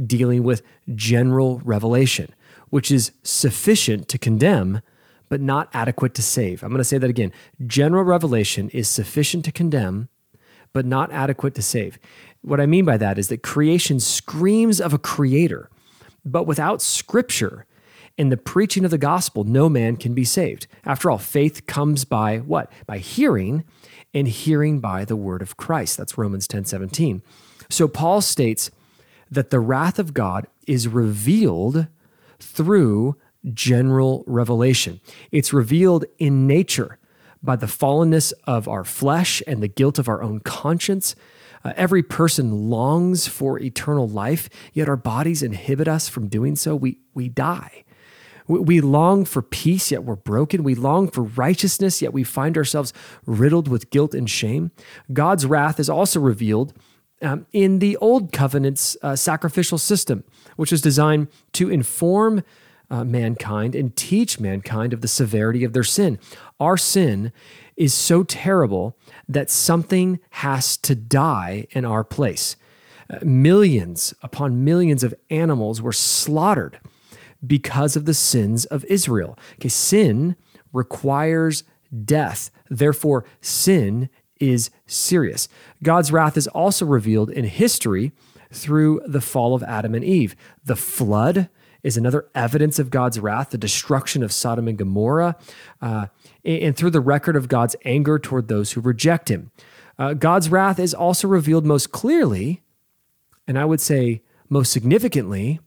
dealing 0.04 0.44
with 0.44 0.64
general 0.96 1.62
revelation, 1.64 2.34
which 2.70 2.92
is 2.92 3.12
sufficient 3.24 4.08
to 4.08 4.18
condemn 4.18 4.82
but 5.32 5.40
not 5.40 5.70
adequate 5.74 6.14
to 6.14 6.22
save. 6.22 6.62
I'm 6.62 6.72
going 6.72 6.80
to 6.80 6.84
say 6.84 6.98
that 6.98 7.10
again. 7.10 7.32
General 7.66 8.04
revelation 8.04 8.68
is 8.72 8.90
sufficient 8.90 9.46
to 9.46 9.52
condemn, 9.54 10.10
but 10.74 10.86
not 10.86 11.12
adequate 11.12 11.56
to 11.56 11.62
save. 11.62 12.00
What 12.42 12.60
I 12.60 12.66
mean 12.66 12.86
by 12.86 12.98
that 12.98 13.18
is 13.18 13.28
that 13.28 13.44
creation 13.44 14.00
screams 14.00 14.82
of 14.82 14.94
a 14.94 14.98
creator, 14.98 15.70
but 16.26 16.48
without 16.48 16.82
scripture 16.82 17.66
and 18.18 18.32
the 18.32 18.38
preaching 18.38 18.84
of 18.86 18.92
the 18.92 18.98
gospel, 18.98 19.44
no 19.44 19.70
man 19.70 19.96
can 19.96 20.14
be 20.14 20.26
saved. 20.26 20.68
After 20.86 21.10
all, 21.10 21.18
faith 21.18 21.66
comes 21.66 22.06
by 22.06 22.40
what? 22.40 22.72
By 22.86 22.98
hearing, 22.98 23.64
and 24.14 24.28
hearing 24.28 24.80
by 24.80 25.06
the 25.06 25.16
word 25.16 25.42
of 25.42 25.58
Christ. 25.58 25.98
That's 25.98 26.18
Romans 26.18 26.48
10 26.48 26.66
17. 26.66 27.22
So 27.70 27.88
Paul 27.88 28.22
states 28.22 28.70
that 29.30 29.50
the 29.50 29.60
wrath 29.60 29.98
of 29.98 30.14
God 30.14 30.48
is 30.68 30.88
revealed 30.88 31.88
through 32.40 33.16
general 33.54 34.24
revelation. 34.28 35.00
It's 35.32 35.54
revealed 35.54 36.06
in 36.20 36.48
nature 36.48 36.98
by 37.44 37.56
the 37.56 37.66
fallenness 37.66 38.34
of 38.46 38.68
our 38.68 38.84
flesh 38.84 39.42
and 39.48 39.62
the 39.62 39.68
guilt 39.68 40.00
of 40.00 40.08
our 40.08 40.22
own 40.22 40.40
conscience. 40.40 41.16
Uh, 41.64 41.74
every 41.76 42.04
person 42.04 42.70
longs 42.70 43.28
for 43.28 43.60
eternal 43.60 44.08
life, 44.08 44.50
yet 44.74 44.90
our 44.90 44.98
bodies 44.98 45.44
inhibit 45.44 45.88
us 45.88 46.10
from 46.10 46.28
doing 46.28 46.56
so. 46.56 46.76
We, 46.76 47.00
we 47.14 47.30
die. 47.30 47.84
We, 48.48 48.60
we 48.60 48.82
long 48.82 49.26
for 49.26 49.42
peace, 49.42 49.92
yet 49.92 50.04
we're 50.04 50.16
broken. 50.16 50.64
We 50.64 50.76
long 50.76 51.10
for 51.10 51.24
righteousness, 51.24 52.02
yet 52.02 52.14
we 52.14 52.24
find 52.24 52.58
ourselves 52.58 52.94
riddled 53.26 53.68
with 53.68 53.90
guilt 53.92 54.14
and 54.14 54.30
shame. 54.30 54.72
God's 55.14 55.46
wrath 55.46 55.80
is 55.80 55.90
also 55.90 56.20
revealed 56.20 56.74
um, 57.22 57.46
in 57.54 57.80
the 57.80 57.98
Old 57.98 58.32
Covenant's 58.32 58.98
uh, 59.04 59.16
sacrificial 59.16 59.78
system, 59.78 60.24
which 60.56 60.72
was 60.72 60.82
designed 60.82 61.28
to 61.54 61.70
inform 61.70 62.44
uh, 62.92 63.04
mankind 63.06 63.74
and 63.74 63.96
teach 63.96 64.40
mankind 64.40 64.94
of 64.94 65.02
the 65.02 65.08
severity 65.08 65.64
of 65.64 65.74
their 65.74 65.84
sin. 65.84 66.20
Our 66.60 66.78
sin 66.78 67.32
is 67.78 67.94
so 67.94 68.24
terrible 68.24 68.96
that 69.28 69.50
something 69.50 70.20
has 70.32 70.78
to 70.78 70.94
die 70.94 71.66
in 71.72 71.86
our 71.86 72.04
place. 72.04 72.58
Uh, 73.10 73.20
millions 73.24 74.14
upon 74.22 74.64
millions 74.64 75.04
of 75.04 75.16
animals 75.30 75.82
were 75.82 75.94
slaughtered 75.94 76.80
because 77.46 77.96
of 77.96 78.06
the 78.06 78.14
sins 78.14 78.66
of 78.66 78.86
Israel. 78.86 79.40
Okay, 79.56 79.70
sin 79.70 80.36
requires 80.74 81.64
death. 82.06 82.52
Therefore, 82.70 83.26
sin 83.40 84.10
is 84.40 84.70
serious. 84.86 85.48
God's 85.82 86.12
wrath 86.12 86.36
is 86.36 86.48
also 86.48 86.86
revealed 86.86 87.30
in 87.30 87.46
history 87.46 88.12
through 88.52 89.02
the 89.06 89.22
fall 89.22 89.56
of 89.56 89.64
Adam 89.64 89.96
and 89.96 90.04
Eve. 90.04 90.36
The 90.64 90.76
flood 90.76 91.50
is 91.84 91.98
another 91.98 92.28
evidence 92.36 92.80
of 92.80 92.90
God's 92.90 93.20
wrath, 93.20 93.50
the 93.50 93.58
destruction 93.58 94.24
of 94.24 94.32
Sodom 94.32 94.68
and 94.68 94.78
Gomorrah, 94.78 95.36
uh, 95.82 96.08
and 96.44 96.76
through 96.76 96.92
the 96.92 97.02
record 97.02 97.36
of 97.36 97.48
God's 97.48 97.76
anger 97.86 98.20
toward 98.20 98.48
those 98.48 98.74
who 98.74 98.82
reject 98.82 99.30
him. 99.30 99.52
Uh, 99.98 100.14
God's 100.14 100.50
wrath 100.50 100.80
is 100.80 100.94
also 100.94 101.28
revealed 101.28 101.66
most 101.66 101.92
clearly, 101.92 102.62
and 103.48 103.58
I 103.58 103.66
would 103.66 103.82
say 103.82 104.22
most 104.50 104.72
significantly, 104.72 105.60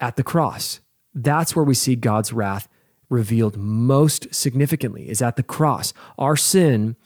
at 0.00 0.16
the 0.16 0.22
cross. 0.22 0.80
That's 1.14 1.54
where 1.54 1.64
we 1.64 1.74
see 1.74 1.96
God's 1.96 2.32
wrath 2.32 2.68
revealed 3.08 3.56
most 3.56 4.34
significantly, 4.34 5.08
is 5.08 5.22
at 5.22 5.36
the 5.36 5.42
cross. 5.42 5.92
Our 6.18 6.36
sin 6.36 6.96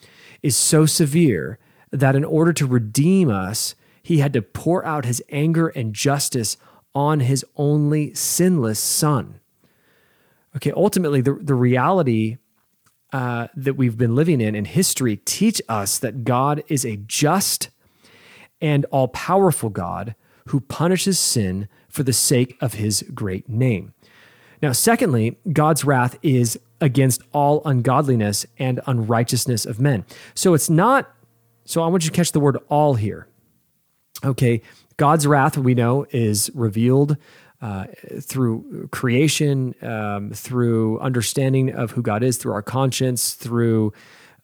is 0.43 0.57
so 0.57 0.87
severe 0.87 1.59
that 1.91 2.17
in 2.17 2.25
order 2.25 2.53
to 2.53 2.67
redeem 2.67 3.31
us, 3.31 3.75
he 4.03 4.19
had 4.19 4.33
to 4.33 4.43
pour 4.43 4.85
out 4.85 5.05
his 5.05 5.23
anger 5.31 5.69
and 5.69 5.95
justice 5.95 6.57
on 6.99 7.21
his 7.21 7.45
only 7.55 8.13
sinless 8.13 8.81
son. 8.81 9.39
Okay, 10.57 10.73
ultimately, 10.73 11.21
the, 11.21 11.35
the 11.35 11.55
reality 11.55 12.39
uh, 13.13 13.47
that 13.55 13.75
we've 13.75 13.97
been 13.97 14.17
living 14.17 14.41
in 14.41 14.57
in 14.57 14.65
history 14.65 15.17
teach 15.17 15.63
us 15.69 16.01
that 16.01 16.25
God 16.25 16.65
is 16.67 16.85
a 16.85 16.97
just 16.97 17.71
and 18.61 18.85
all 18.87 19.07
powerful 19.07 19.71
God 19.71 20.17
who 20.49 20.59
punishes 20.59 21.21
sin 21.21 21.69
for 21.89 22.03
the 22.03 22.13
sake 22.13 22.57
of 22.61 22.75
his 22.75 23.05
great 23.15 23.49
name. 23.49 23.95
Now, 24.61 24.73
secondly, 24.73 25.39
God's 25.53 25.85
wrath 25.85 26.19
is 26.21 26.59
against 26.81 27.23
all 27.33 27.63
ungodliness 27.65 28.45
and 28.59 28.81
unrighteousness 28.87 29.65
of 29.67 29.81
men. 29.81 30.05
So 30.35 30.53
it's 30.55 30.69
not, 30.69 31.09
so 31.65 31.85
I 31.85 31.87
want 31.87 32.03
you 32.03 32.11
to 32.11 32.17
catch 32.17 32.33
the 32.33 32.41
word 32.41 32.59
all 32.69 32.95
here. 32.95 33.29
Okay, 34.25 34.63
God's 34.99 35.27
wrath, 35.27 35.57
we 35.57 35.75
know, 35.75 36.07
is 36.11 36.51
revealed 36.55 37.17
uh, 37.63 37.87
through 38.21 38.89
creation, 38.93 39.75
um, 39.83 40.31
through 40.33 41.01
understanding 41.01 41.75
of 41.75 41.93
who 41.93 42.03
God 42.03 42.23
is, 42.23 42.37
through 42.37 42.53
our 42.53 42.63
conscience, 42.63 43.35
through 43.35 43.93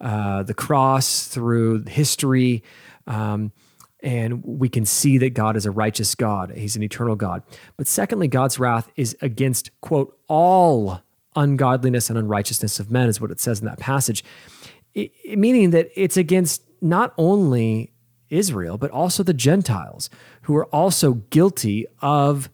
uh, 0.00 0.42
the 0.42 0.54
cross, 0.54 1.26
through 1.26 1.84
history. 1.84 2.62
Um, 3.06 3.52
and 4.00 4.44
we 4.44 4.68
can 4.68 4.84
see 4.84 5.18
that 5.18 5.30
God 5.30 5.56
is 5.56 5.66
a 5.66 5.70
righteous 5.70 6.14
God. 6.14 6.52
He's 6.56 6.76
an 6.76 6.82
eternal 6.82 7.16
God. 7.16 7.42
But 7.76 7.86
secondly, 7.86 8.28
God's 8.28 8.58
wrath 8.58 8.90
is 8.96 9.16
against, 9.22 9.70
quote, 9.80 10.18
all 10.28 11.00
ungodliness 11.36 12.10
and 12.10 12.18
unrighteousness 12.18 12.78
of 12.78 12.90
men, 12.90 13.08
is 13.08 13.20
what 13.20 13.30
it 13.30 13.40
says 13.40 13.60
in 13.60 13.66
that 13.66 13.78
passage. 13.78 14.22
It, 14.94 15.12
meaning 15.38 15.70
that 15.70 15.88
it's 15.96 16.16
against 16.16 16.62
not 16.80 17.14
only 17.16 17.93
Israel, 18.34 18.76
but 18.76 18.90
also 18.90 19.22
the 19.22 19.34
Gentiles 19.34 20.10
who 20.42 20.56
are 20.56 20.66
also 20.66 21.14
guilty 21.30 21.86
of 22.00 22.50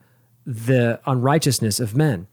the 0.46 1.00
unrighteousness 1.06 1.80
of 1.80 1.96
men. 1.96 2.26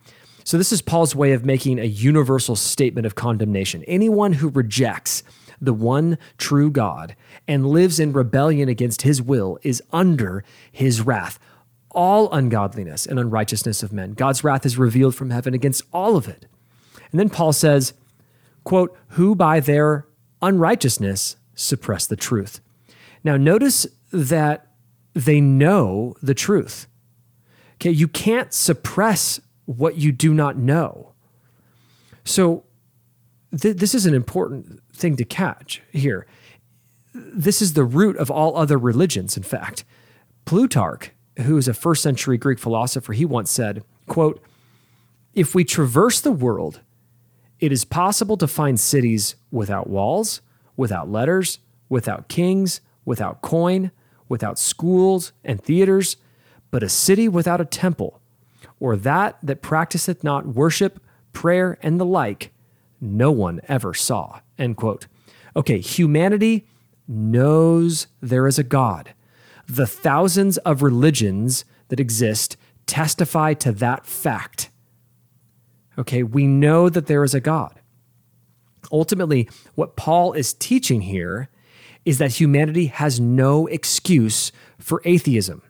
So, 0.44 0.58
this 0.58 0.72
is 0.72 0.82
Paul's 0.82 1.16
way 1.16 1.34
of 1.34 1.46
making 1.46 1.80
a 1.80 1.84
universal 1.84 2.56
statement 2.56 3.06
of 3.06 3.16
condemnation. 3.16 3.84
Anyone 3.84 4.34
who 4.34 4.50
rejects 4.50 5.24
the 5.60 5.74
one 5.74 6.18
true 6.38 6.70
God 6.70 7.16
and 7.48 7.68
lives 7.68 8.00
in 8.00 8.14
rebellion 8.14 8.70
against 8.70 9.02
his 9.02 9.22
will 9.22 9.60
is 9.64 9.84
under 9.92 10.44
his 10.72 11.02
wrath. 11.02 11.40
All 11.92 12.32
ungodliness 12.32 13.06
and 13.06 13.20
unrighteousness 13.20 13.82
of 13.82 13.92
men, 13.92 14.14
God's 14.14 14.44
wrath 14.44 14.66
is 14.66 14.78
revealed 14.78 15.16
from 15.16 15.32
heaven 15.32 15.54
against 15.54 15.84
all 15.92 16.16
of 16.16 16.28
it. 16.28 16.46
And 17.12 17.20
then 17.20 17.30
Paul 17.30 17.54
says, 17.54 17.94
quote, 18.64 18.96
who 19.10 19.34
by 19.34 19.60
their 19.60 20.06
unrighteousness 20.42 21.38
suppress 21.56 22.06
the 22.06 22.16
truth. 22.16 22.62
Now, 23.28 23.36
notice 23.36 23.86
that 24.14 24.68
they 25.14 25.42
know 25.42 26.16
the 26.22 26.34
truth. 26.34 26.88
Okay, 27.74 27.92
you 27.92 28.08
can't 28.08 28.54
suppress 28.54 29.42
what 29.66 29.98
you 29.98 30.14
do 30.14 30.34
not 30.34 30.56
know. 30.56 31.12
So, 32.24 32.64
th- 33.52 33.76
this 33.76 33.94
is 33.94 34.06
an 34.06 34.14
important 34.14 34.82
thing 34.94 35.18
to 35.18 35.26
catch 35.26 35.82
here. 35.92 36.26
This 37.14 37.62
is 37.62 37.74
the 37.74 37.84
root 37.84 38.16
of 38.16 38.32
all 38.32 38.56
other 38.56 38.78
religions, 38.78 39.36
in 39.36 39.44
fact. 39.44 39.84
Plutarch, 40.46 41.12
who 41.42 41.58
is 41.58 41.68
a 41.68 41.74
first 41.74 42.02
century 42.02 42.38
Greek 42.38 42.60
philosopher, 42.60 43.12
he 43.12 43.26
once 43.26 43.52
said, 43.52 43.84
quote, 44.08 44.42
If 45.34 45.54
we 45.54 45.66
traverse 45.66 46.22
the 46.22 46.32
world, 46.32 46.80
it 47.60 47.74
is 47.74 47.84
possible 47.84 48.38
to 48.38 48.48
find 48.48 48.80
cities 48.80 49.36
without 49.52 49.90
walls, 49.90 50.40
without 50.78 51.12
letters, 51.12 51.60
without 51.90 52.30
kings, 52.30 52.80
without 53.08 53.42
coin, 53.42 53.90
without 54.28 54.60
schools 54.60 55.32
and 55.44 55.64
theaters, 55.64 56.18
but 56.70 56.84
a 56.84 56.90
city 56.90 57.30
without 57.30 57.62
a 57.62 57.66
temple, 57.66 58.20
or 58.82 58.98
that 58.98 59.38
that 59.42 59.62
practiseth 59.62 60.26
not 60.26 60.46
worship, 60.46 61.02
prayer, 61.32 61.80
and 61.82 62.00
the 62.00 62.06
like, 62.06 62.52
no 63.00 63.32
one 63.32 63.62
ever 63.70 63.94
saw. 63.94 64.42
End 64.60 64.76
quote. 64.76 65.08
Okay, 65.56 65.80
humanity 65.80 66.68
knows 67.08 68.08
there 68.22 68.46
is 68.46 68.60
a 68.60 68.64
God. 68.64 69.14
The 69.68 69.88
thousands 69.88 70.58
of 70.60 70.84
religions 70.84 71.64
that 71.88 72.02
exist 72.02 72.58
testify 72.88 73.54
to 73.54 73.72
that 73.72 74.06
fact. 74.06 74.70
Okay, 75.98 76.24
we 76.24 76.46
know 76.46 76.90
that 76.90 77.08
there 77.08 77.24
is 77.24 77.34
a 77.34 77.40
God. 77.40 77.80
Ultimately, 78.92 79.50
what 79.76 79.96
Paul 79.96 80.34
is 80.34 80.54
teaching 80.54 81.02
here 81.02 81.50
is 82.08 82.20
that 82.20 82.40
humanity 82.40 82.86
has 82.86 83.20
no 83.20 83.68
excuse 83.68 84.54
for 84.80 85.02
atheism. 85.04 85.62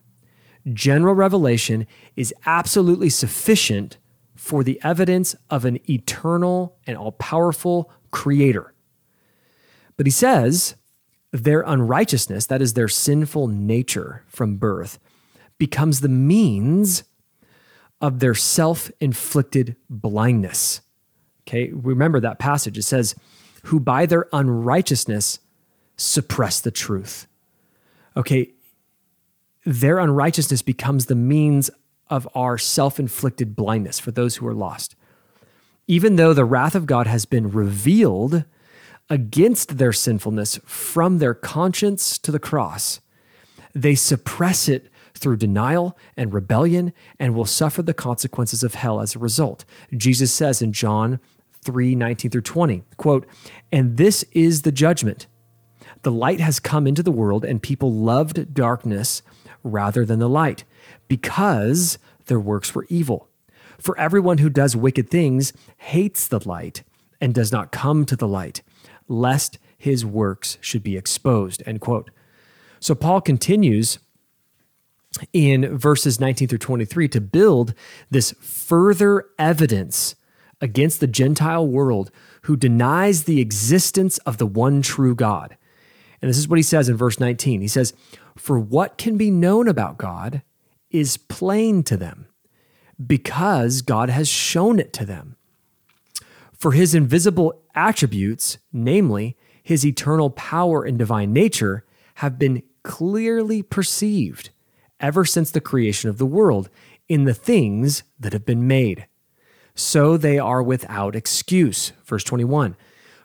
General 0.72 1.16
revelation 1.16 1.88
is 2.16 2.32
absolutely 2.46 3.10
sufficient 3.10 3.98
for 4.36 4.64
the 4.64 4.80
evidence 4.84 5.36
of 5.50 5.66
an 5.66 5.80
eternal 5.90 6.78
and 6.86 6.96
all 6.96 7.14
powerful 7.14 7.92
creator. 8.12 8.76
But 9.96 10.06
he 10.06 10.12
says 10.12 10.76
their 11.32 11.62
unrighteousness, 11.62 12.46
that 12.46 12.62
is 12.62 12.74
their 12.74 12.88
sinful 12.88 13.48
nature 13.48 14.24
from 14.28 14.58
birth, 14.58 15.00
becomes 15.58 16.02
the 16.02 16.08
means 16.08 17.04
of 18.00 18.20
their 18.20 18.36
self 18.36 18.92
inflicted 19.00 19.76
blindness. 19.90 20.82
Okay, 21.48 21.72
remember 21.74 22.20
that 22.20 22.38
passage. 22.38 22.78
It 22.78 22.84
says, 22.84 23.16
who 23.64 23.80
by 23.80 24.06
their 24.06 24.28
unrighteousness 24.32 25.40
suppress 25.98 26.60
the 26.62 26.72
truth. 26.72 27.28
Okay, 28.16 28.52
their 29.66 30.00
unrighteousness 30.00 30.62
becomes 30.62 31.08
the 31.08 31.16
means 31.16 31.70
of 32.10 32.28
our 32.34 32.58
self 32.58 33.00
inflicted 33.00 33.56
blindness 33.56 34.00
for 34.00 34.12
those 34.12 34.38
who 34.38 34.48
are 34.48 34.54
lost. 34.54 34.96
Even 35.88 36.16
though 36.16 36.34
the 36.34 36.46
wrath 36.46 36.76
of 36.76 36.86
God 36.86 37.08
has 37.08 37.26
been 37.26 37.52
revealed 37.52 38.46
against 39.10 39.78
their 39.78 39.94
sinfulness 39.94 40.60
from 40.66 41.18
their 41.18 41.34
conscience 41.34 42.18
to 42.18 42.32
the 42.32 42.40
cross, 42.40 43.00
they 43.74 43.96
suppress 43.96 44.68
it 44.68 44.90
through 45.14 45.38
denial 45.38 45.98
and 46.16 46.34
rebellion 46.34 46.94
and 47.20 47.34
will 47.34 47.46
suffer 47.46 47.82
the 47.82 47.94
consequences 47.94 48.64
of 48.64 48.76
hell 48.76 49.00
as 49.02 49.16
a 49.16 49.20
result. 49.20 49.66
Jesus 49.96 50.32
says 50.32 50.62
in 50.62 50.74
John 50.74 51.20
3 51.64 51.96
19 51.96 52.32
through 52.32 52.42
20, 52.42 52.84
quote, 52.98 53.28
And 53.72 53.98
this 53.98 54.24
is 54.32 54.62
the 54.62 54.72
judgment. 54.72 55.28
The 56.04 56.12
light 56.12 56.40
has 56.40 56.60
come 56.60 56.88
into 56.88 57.04
the 57.04 57.12
world, 57.12 57.44
and 57.44 57.62
people 57.62 57.92
loved 57.92 58.54
darkness 58.54 59.22
rather 59.64 60.06
than 60.06 60.20
the 60.20 60.30
light 60.30 60.64
because 61.08 61.98
their 62.26 62.40
works 62.40 62.74
were 62.76 62.86
evil. 62.90 63.28
For 63.78 63.98
everyone 64.00 64.40
who 64.40 64.50
does 64.50 64.76
wicked 64.76 65.10
things 65.10 65.54
hates 65.78 66.28
the 66.28 66.48
light 66.48 66.84
and 67.22 67.34
does 67.34 67.52
not 67.52 67.72
come 67.72 68.06
to 68.06 68.16
the 68.16 68.28
light, 68.28 68.62
lest 69.08 69.60
his 69.78 70.06
works 70.06 70.58
should 70.62 70.84
be 70.84 70.98
exposed. 70.98 71.62
End 71.66 71.82
quote. 71.82 72.10
So 72.80 72.96
Paul 72.96 73.22
continues 73.22 74.00
in 75.34 75.78
verses 75.78 76.20
19 76.20 76.48
through 76.48 76.58
23 76.60 77.08
to 77.10 77.22
build 77.22 77.74
this 78.10 78.34
further 78.40 79.26
evidence 79.40 80.16
against 80.62 81.00
the 81.00 81.08
Gentile 81.08 81.68
world 81.68 82.12
who 82.44 82.56
denies 82.56 83.24
the 83.24 83.40
existence 83.40 84.18
of 84.20 84.38
the 84.38 84.48
one 84.48 84.82
true 84.82 85.16
God. 85.16 85.58
And 86.22 86.30
this 86.30 86.38
is 86.38 86.48
what 86.48 86.60
he 86.60 86.64
says 86.64 86.90
in 86.90 86.98
verse 86.98 87.20
19. 87.20 87.62
He 87.62 87.68
says, 87.68 87.94
For 88.36 88.58
what 88.60 88.98
can 88.98 89.18
be 89.18 89.32
known 89.32 89.68
about 89.68 89.98
God 89.98 90.42
is 90.90 91.18
plain 91.18 91.84
to 91.84 91.98
them, 91.98 92.28
because 93.06 93.82
God 93.82 94.10
has 94.10 94.28
shown 94.28 94.80
it 94.80 94.94
to 94.94 95.06
them. 95.06 95.36
For 96.54 96.72
his 96.72 96.96
invisible 96.96 97.62
attributes, 97.76 98.58
namely 98.74 99.38
his 99.62 99.86
eternal 99.86 100.30
power 100.32 100.84
and 100.84 100.98
divine 100.98 101.34
nature, 101.34 101.86
have 102.16 102.40
been 102.40 102.64
clearly 102.84 103.62
perceived 103.62 104.50
ever 105.00 105.26
since 105.26 105.52
the 105.52 105.62
creation 105.62 106.10
of 106.10 106.18
the 106.18 106.26
world 106.26 106.70
in 107.08 107.26
the 107.26 107.34
things 107.34 108.04
that 108.20 108.34
have 108.34 108.46
been 108.46 108.68
made. 108.68 109.06
So 109.76 110.18
they 110.18 110.40
are 110.40 110.64
without 110.64 111.16
excuse. 111.16 111.92
Verse 112.06 112.24
21 112.24 112.76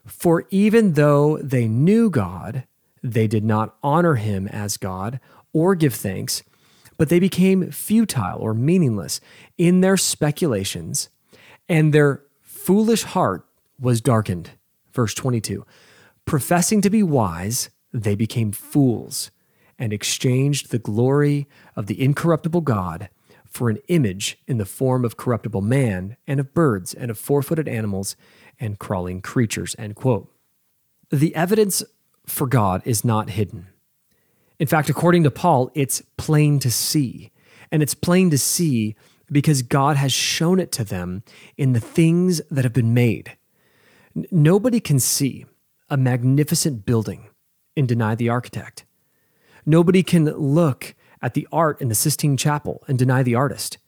For 0.05 0.46
even 0.50 0.92
though 0.92 1.38
they 1.38 1.66
knew 1.66 2.11
God, 2.11 2.64
they 3.03 3.27
did 3.27 3.45
not 3.45 3.77
honor 3.83 4.15
him 4.15 4.47
as 4.49 4.77
God 4.77 5.21
or 5.53 5.75
give 5.75 5.95
thanks, 5.95 6.43
but 6.97 7.09
they 7.09 7.19
became 7.19 7.71
futile 7.71 8.38
or 8.38 8.55
meaningless 8.55 9.21
in 9.59 9.81
their 9.81 9.97
speculations, 9.97 11.09
and 11.69 11.93
their 11.93 12.23
foolish 12.41 13.03
heart 13.03 13.45
was 13.79 14.01
darkened. 14.01 14.51
Verse 14.93 15.15
22 15.15 15.65
Professing 16.25 16.81
to 16.81 16.91
be 16.91 17.03
wise, 17.03 17.71
they 17.93 18.15
became 18.15 18.53
fools 18.53 19.31
and 19.79 19.93
exchanged 19.93 20.71
the 20.71 20.79
glory 20.79 21.49
of 21.75 21.87
the 21.87 22.01
incorruptible 22.01 22.61
God 22.61 23.09
for 23.45 23.69
an 23.69 23.79
image 23.88 24.38
in 24.47 24.59
the 24.59 24.65
form 24.65 25.05
of 25.05 25.17
corruptible 25.17 25.61
man 25.61 26.17
and 26.27 26.41
of 26.41 26.55
birds 26.55 26.95
and 26.95 27.11
of 27.11 27.19
four 27.19 27.43
footed 27.43 27.69
animals 27.69 28.17
and 28.61 28.79
crawling 28.79 29.21
creatures. 29.21 29.75
End 29.79 29.97
quote. 29.97 30.33
The 31.11 31.35
evidence 31.35 31.83
for 32.33 32.47
God 32.47 32.83
is 32.85 33.05
not 33.05 33.31
hidden. 33.31 33.68
In 34.59 34.66
fact, 34.66 34.88
according 34.88 35.23
to 35.25 35.31
Paul, 35.31 35.71
it's 35.75 36.03
plain 36.16 36.59
to 36.61 36.71
see. 36.71 37.31
And 37.71 37.83
it's 37.83 37.95
plain 37.95 38.31
to 38.31 38.38
see 38.38 38.97
because 39.31 39.62
God 39.62 39.97
has 39.97 40.12
shown 40.12 40.59
it 40.59 40.73
to 40.73 40.85
them 40.85 41.23
in 41.57 41.73
the 41.73 41.81
things 41.81 42.40
that 42.51 42.64
have 42.64 42.73
been 42.73 42.95
made. 42.95 43.37
N- 44.16 44.27
nobody 44.31 44.81
can 44.81 44.99
see 44.99 45.47
a 45.90 45.97
magnificent 45.97 46.87
building 46.87 47.29
and 47.77 47.87
deny 47.87 48.14
the 48.14 48.29
architect. 48.29 48.85
Nobody 49.66 50.03
can 50.03 50.25
look 50.27 50.95
at 51.21 51.35
the 51.35 51.47
art 51.53 51.81
in 51.81 51.88
the 51.88 51.95
Sistine 51.95 52.37
Chapel 52.37 52.83
and 52.88 52.99
deny 52.99 53.23
the 53.23 53.35
artist. 53.35 53.79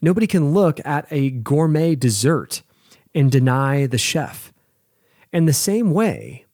Nobody 0.00 0.26
can 0.26 0.52
look 0.52 0.80
at 0.84 1.06
a 1.10 1.30
gourmet 1.30 1.94
dessert 1.94 2.62
and 3.14 3.30
deny 3.30 3.86
the 3.86 3.98
chef. 3.98 4.52
In 5.32 5.46
the 5.46 5.52
same 5.52 5.92
way, 5.92 6.46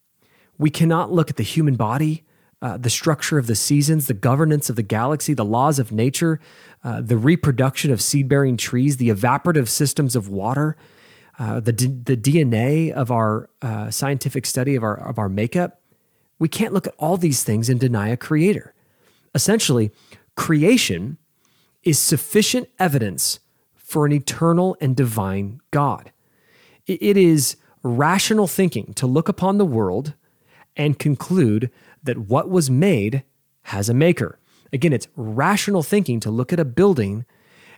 we 0.59 0.71
cannot 0.71 1.13
look 1.13 1.31
at 1.31 1.37
the 1.37 1.43
human 1.43 1.77
body, 1.77 2.25
uh, 2.61 2.77
the 2.77 2.91
structure 2.91 3.39
of 3.39 3.47
the 3.47 3.55
seasons, 3.55 4.07
the 4.07 4.15
governance 4.15 4.69
of 4.69 4.77
the 4.77 4.83
galaxy, 4.83 5.33
the 5.33 5.45
laws 5.45 5.79
of 5.79 5.93
nature, 5.93 6.41
uh, 6.83 7.01
the 7.01 7.17
reproduction 7.17 7.93
of 7.93 8.03
seed 8.03 8.29
bearing 8.29 8.57
trees, 8.57 8.97
the 8.97 9.09
evaporative 9.09 9.69
systems 9.69 10.17
of 10.17 10.29
water, 10.29 10.77
uh, 11.39 11.61
the, 11.61 11.73
D- 11.73 11.87
the 11.87 12.17
DNA 12.17 12.91
of 12.91 13.13
our 13.13 13.49
uh, 13.63 13.91
scientific 13.91 14.45
study 14.45 14.75
of 14.75 14.83
our, 14.83 14.97
of 14.97 15.19
our 15.19 15.29
makeup. 15.29 15.81
We 16.41 16.49
can't 16.49 16.73
look 16.73 16.87
at 16.87 16.95
all 16.99 17.17
these 17.17 17.45
things 17.45 17.69
and 17.69 17.79
deny 17.79 18.09
a 18.09 18.17
creator. 18.17 18.75
Essentially, 19.35 19.93
creation 20.35 21.19
is 21.85 21.99
sufficient 21.99 22.69
evidence 22.79 23.39
for 23.77 24.05
an 24.05 24.13
eternal 24.13 24.77
and 24.81 24.97
divine 24.97 25.61
God. 25.71 26.13
It 26.87 27.17
is 27.17 27.57
rational 27.83 28.47
thinking 28.47 28.95
to 28.95 29.07
look 29.07 29.29
upon 29.29 29.59
the 29.59 29.65
world 29.65 30.15
and 30.79 30.99
conclude 30.99 31.71
that 32.03 32.17
what 32.17 32.49
was 32.49 32.71
made 32.71 33.25
has 33.63 33.89
a 33.89 33.95
maker. 33.95 34.39
Again, 34.73 34.93
it's 34.93 35.09
rational 35.17 35.83
thinking 35.83 36.21
to 36.21 36.31
look 36.31 36.53
at 36.53 36.61
a 36.61 36.65
building 36.65 37.27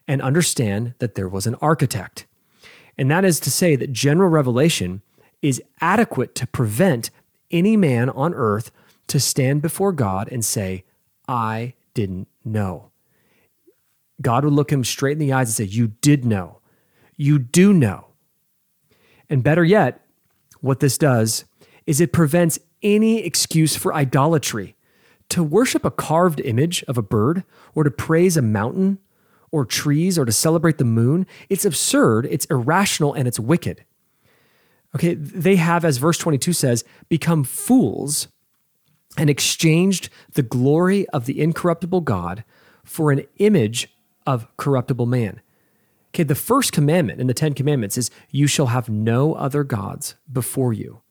and 0.06 0.20
understand 0.20 0.94
that 0.98 1.14
there 1.14 1.28
was 1.28 1.46
an 1.46 1.54
architect. 1.56 2.26
And 2.98 3.10
that 3.10 3.24
is 3.24 3.40
to 3.40 3.50
say 3.50 3.76
that 3.76 3.92
general 3.92 4.28
revelation 4.28 5.02
is 5.40 5.62
adequate 5.80 6.34
to 6.36 6.46
prevent 6.46 7.10
any 7.50 7.76
man 7.76 8.10
on 8.10 8.34
earth 8.34 8.70
to 9.08 9.18
stand 9.18 9.62
before 9.62 9.92
God 9.92 10.28
and 10.30 10.44
say, 10.44 10.84
I 11.26 11.74
didn't 11.94 12.28
know. 12.44 12.90
God 14.20 14.44
would 14.44 14.52
look 14.52 14.70
him 14.70 14.84
straight 14.84 15.12
in 15.12 15.18
the 15.18 15.32
eyes 15.32 15.48
and 15.48 15.54
say, 15.54 15.72
You 15.72 15.88
did 16.00 16.24
know. 16.24 16.60
You 17.16 17.38
do 17.38 17.72
know. 17.72 18.08
And 19.28 19.42
better 19.42 19.64
yet, 19.64 20.04
what 20.60 20.80
this 20.80 20.98
does 20.98 21.44
is 21.86 22.00
it 22.00 22.12
prevents 22.12 22.58
any 22.82 23.24
excuse 23.24 23.76
for 23.76 23.94
idolatry. 23.94 24.76
To 25.30 25.42
worship 25.42 25.84
a 25.84 25.90
carved 25.90 26.40
image 26.40 26.82
of 26.88 26.98
a 26.98 27.02
bird 27.02 27.44
or 27.74 27.84
to 27.84 27.90
praise 27.90 28.36
a 28.36 28.42
mountain 28.42 28.98
or 29.52 29.64
trees 29.64 30.18
or 30.18 30.24
to 30.24 30.32
celebrate 30.32 30.78
the 30.78 30.84
moon, 30.84 31.26
it's 31.48 31.64
absurd, 31.64 32.26
it's 32.26 32.46
irrational, 32.46 33.14
and 33.14 33.28
it's 33.28 33.38
wicked. 33.38 33.84
Okay, 34.94 35.14
they 35.14 35.56
have, 35.56 35.84
as 35.84 35.98
verse 35.98 36.18
22 36.18 36.52
says, 36.52 36.84
become 37.08 37.44
fools 37.44 38.28
and 39.16 39.30
exchanged 39.30 40.08
the 40.32 40.42
glory 40.42 41.08
of 41.10 41.26
the 41.26 41.40
incorruptible 41.40 42.00
God 42.00 42.44
for 42.84 43.12
an 43.12 43.24
image 43.38 43.88
of 44.26 44.48
corruptible 44.56 45.06
man. 45.06 45.40
Okay, 46.10 46.24
the 46.24 46.34
first 46.34 46.72
commandment 46.72 47.20
in 47.20 47.28
the 47.28 47.34
Ten 47.34 47.54
Commandments 47.54 47.96
is, 47.96 48.10
You 48.30 48.48
shall 48.48 48.66
have 48.66 48.88
no 48.88 49.34
other 49.34 49.62
gods 49.62 50.16
before 50.30 50.72
you. 50.72 51.02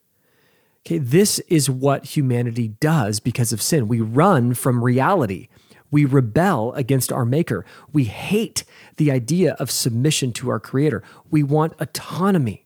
Okay, 0.85 0.97
this 0.97 1.39
is 1.47 1.69
what 1.69 2.05
humanity 2.05 2.69
does 2.79 3.19
because 3.19 3.51
of 3.51 3.61
sin. 3.61 3.87
We 3.87 4.01
run 4.01 4.53
from 4.53 4.83
reality. 4.83 5.49
We 5.91 6.05
rebel 6.05 6.73
against 6.73 7.11
our 7.11 7.25
Maker. 7.25 7.65
We 7.91 8.05
hate 8.05 8.63
the 8.97 9.11
idea 9.11 9.53
of 9.55 9.71
submission 9.71 10.33
to 10.33 10.49
our 10.49 10.59
Creator. 10.59 11.03
We 11.29 11.43
want 11.43 11.73
autonomy. 11.79 12.65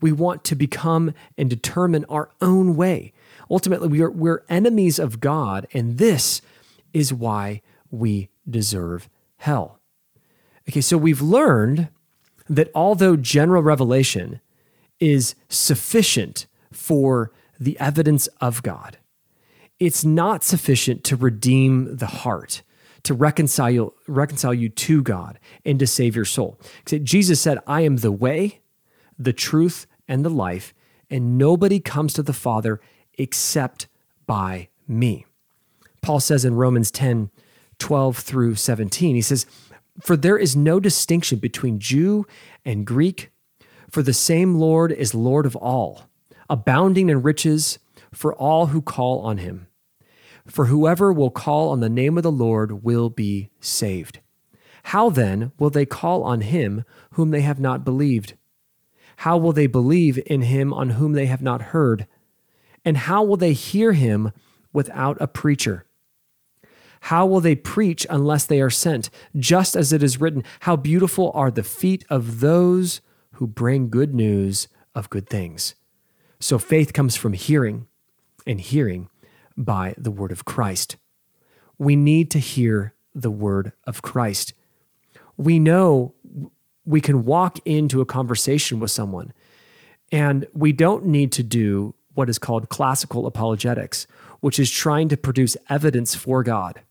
We 0.00 0.12
want 0.12 0.44
to 0.44 0.54
become 0.54 1.14
and 1.38 1.48
determine 1.48 2.04
our 2.08 2.30
own 2.40 2.76
way. 2.76 3.12
Ultimately, 3.50 3.88
we 3.88 4.02
are, 4.02 4.10
we're 4.10 4.44
enemies 4.48 4.98
of 4.98 5.20
God, 5.20 5.66
and 5.72 5.98
this 5.98 6.42
is 6.92 7.12
why 7.12 7.62
we 7.90 8.28
deserve 8.48 9.08
hell. 9.38 9.80
Okay, 10.68 10.80
so 10.80 10.98
we've 10.98 11.22
learned 11.22 11.88
that 12.48 12.70
although 12.74 13.16
general 13.16 13.62
revelation 13.62 14.40
is 15.00 15.34
sufficient 15.48 16.46
for 16.74 17.32
the 17.58 17.78
evidence 17.78 18.26
of 18.40 18.62
God, 18.62 18.98
it's 19.78 20.04
not 20.04 20.42
sufficient 20.42 21.04
to 21.04 21.16
redeem 21.16 21.96
the 21.96 22.06
heart, 22.06 22.62
to 23.02 23.14
reconcile 23.14 23.94
reconcile 24.06 24.54
you 24.54 24.68
to 24.68 25.02
God 25.02 25.38
and 25.64 25.78
to 25.78 25.86
save 25.86 26.16
your 26.16 26.24
soul. 26.24 26.58
Jesus 26.86 27.40
said, 27.40 27.58
I 27.66 27.82
am 27.82 27.96
the 27.96 28.12
way, 28.12 28.60
the 29.18 29.32
truth, 29.32 29.86
and 30.08 30.24
the 30.24 30.30
life, 30.30 30.74
and 31.10 31.38
nobody 31.38 31.80
comes 31.80 32.12
to 32.14 32.22
the 32.22 32.32
Father 32.32 32.80
except 33.18 33.88
by 34.26 34.68
me. 34.86 35.26
Paul 36.02 36.20
says 36.20 36.44
in 36.44 36.54
Romans 36.54 36.90
10 36.90 37.30
12 37.78 38.18
through 38.18 38.54
17, 38.54 39.16
he 39.16 39.20
says, 39.20 39.46
For 40.00 40.16
there 40.16 40.38
is 40.38 40.54
no 40.54 40.78
distinction 40.78 41.38
between 41.38 41.80
Jew 41.80 42.24
and 42.64 42.86
Greek, 42.86 43.32
for 43.90 44.02
the 44.02 44.12
same 44.12 44.54
Lord 44.54 44.92
is 44.92 45.12
Lord 45.12 45.44
of 45.44 45.56
all, 45.56 46.02
abounding 46.48 47.08
in 47.08 47.22
riches 47.22 47.78
for 48.12 48.34
all 48.34 48.66
who 48.66 48.82
call 48.82 49.20
on 49.20 49.38
him. 49.38 49.66
For 50.46 50.66
whoever 50.66 51.12
will 51.12 51.30
call 51.30 51.70
on 51.70 51.80
the 51.80 51.88
name 51.88 52.16
of 52.16 52.22
the 52.22 52.32
Lord 52.32 52.84
will 52.84 53.08
be 53.08 53.50
saved. 53.60 54.20
How 54.84 55.08
then 55.08 55.52
will 55.58 55.70
they 55.70 55.86
call 55.86 56.22
on 56.22 56.42
him 56.42 56.84
whom 57.12 57.30
they 57.30 57.40
have 57.40 57.58
not 57.58 57.84
believed? 57.84 58.34
How 59.18 59.38
will 59.38 59.52
they 59.52 59.66
believe 59.66 60.20
in 60.26 60.42
him 60.42 60.72
on 60.72 60.90
whom 60.90 61.12
they 61.12 61.26
have 61.26 61.42
not 61.42 61.62
heard? 61.62 62.06
And 62.84 62.98
how 62.98 63.22
will 63.22 63.38
they 63.38 63.54
hear 63.54 63.92
him 63.92 64.32
without 64.72 65.16
a 65.20 65.26
preacher? 65.26 65.86
How 67.02 67.26
will 67.26 67.40
they 67.40 67.54
preach 67.54 68.06
unless 68.10 68.44
they 68.46 68.60
are 68.60 68.70
sent? 68.70 69.08
Just 69.36 69.76
as 69.76 69.92
it 69.92 70.02
is 70.02 70.20
written, 70.20 70.42
How 70.60 70.76
beautiful 70.76 71.30
are 71.34 71.50
the 71.50 71.62
feet 71.62 72.04
of 72.10 72.40
those 72.40 73.00
who 73.34 73.46
bring 73.46 73.90
good 73.90 74.14
news 74.14 74.68
of 74.94 75.10
good 75.10 75.28
things. 75.28 75.74
So 76.44 76.58
faith 76.58 76.92
comes 76.92 77.16
from 77.16 77.32
hearing, 77.32 77.86
and 78.46 78.60
hearing 78.60 79.08
by 79.56 79.94
the 79.96 80.10
word 80.10 80.30
of 80.30 80.44
Christ. 80.44 80.96
We 81.78 81.96
need 81.96 82.30
to 82.32 82.38
hear 82.38 82.92
the 83.14 83.30
word 83.30 83.72
of 83.86 84.02
Christ. 84.02 84.52
We 85.38 85.58
know 85.58 86.12
we 86.84 87.00
can 87.00 87.24
walk 87.24 87.60
into 87.64 88.02
a 88.02 88.04
conversation 88.04 88.78
with 88.78 88.90
someone, 88.90 89.32
and 90.12 90.46
we 90.52 90.72
don't 90.72 91.06
need 91.06 91.32
to 91.32 91.42
do 91.42 91.94
what 92.12 92.28
is 92.28 92.38
called 92.38 92.68
classical 92.68 93.26
apologetics, 93.26 94.06
which 94.40 94.58
is 94.58 94.70
trying 94.70 95.08
to 95.08 95.16
produce 95.16 95.56
evidence 95.70 96.14
for 96.14 96.42
God. 96.42 96.82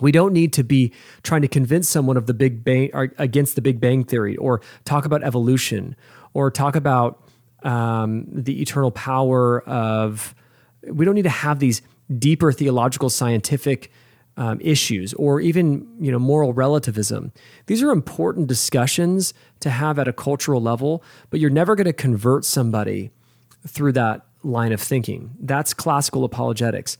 We 0.00 0.10
don't 0.10 0.32
need 0.32 0.54
to 0.54 0.64
be 0.64 0.94
trying 1.22 1.42
to 1.42 1.48
convince 1.48 1.86
someone 1.86 2.16
of 2.16 2.24
the 2.24 2.32
Big 2.32 2.64
Bang 2.64 2.88
or 2.94 3.12
against 3.18 3.56
the 3.56 3.60
Big 3.60 3.78
Bang 3.78 4.04
theory, 4.04 4.38
or 4.38 4.62
talk 4.86 5.04
about 5.04 5.22
evolution, 5.22 5.94
or 6.32 6.50
talk 6.50 6.74
about 6.74 7.22
um, 7.62 8.26
the 8.30 8.60
eternal 8.60 8.90
power 8.90 9.60
of. 9.62 10.34
We 10.86 11.04
don't 11.04 11.16
need 11.16 11.22
to 11.22 11.28
have 11.28 11.58
these 11.58 11.82
deeper 12.18 12.52
theological, 12.52 13.10
scientific 13.10 13.90
um, 14.36 14.60
issues, 14.60 15.12
or 15.14 15.40
even 15.40 15.86
you 16.00 16.12
know 16.12 16.18
moral 16.18 16.52
relativism. 16.52 17.32
These 17.66 17.82
are 17.82 17.90
important 17.90 18.46
discussions 18.46 19.34
to 19.60 19.70
have 19.70 19.98
at 19.98 20.06
a 20.06 20.12
cultural 20.12 20.62
level, 20.62 21.02
but 21.30 21.40
you're 21.40 21.50
never 21.50 21.74
going 21.74 21.86
to 21.86 21.92
convert 21.92 22.44
somebody 22.44 23.10
through 23.66 23.92
that 23.92 24.24
line 24.44 24.72
of 24.72 24.80
thinking. 24.80 25.34
That's 25.40 25.74
classical 25.74 26.24
apologetics. 26.24 26.96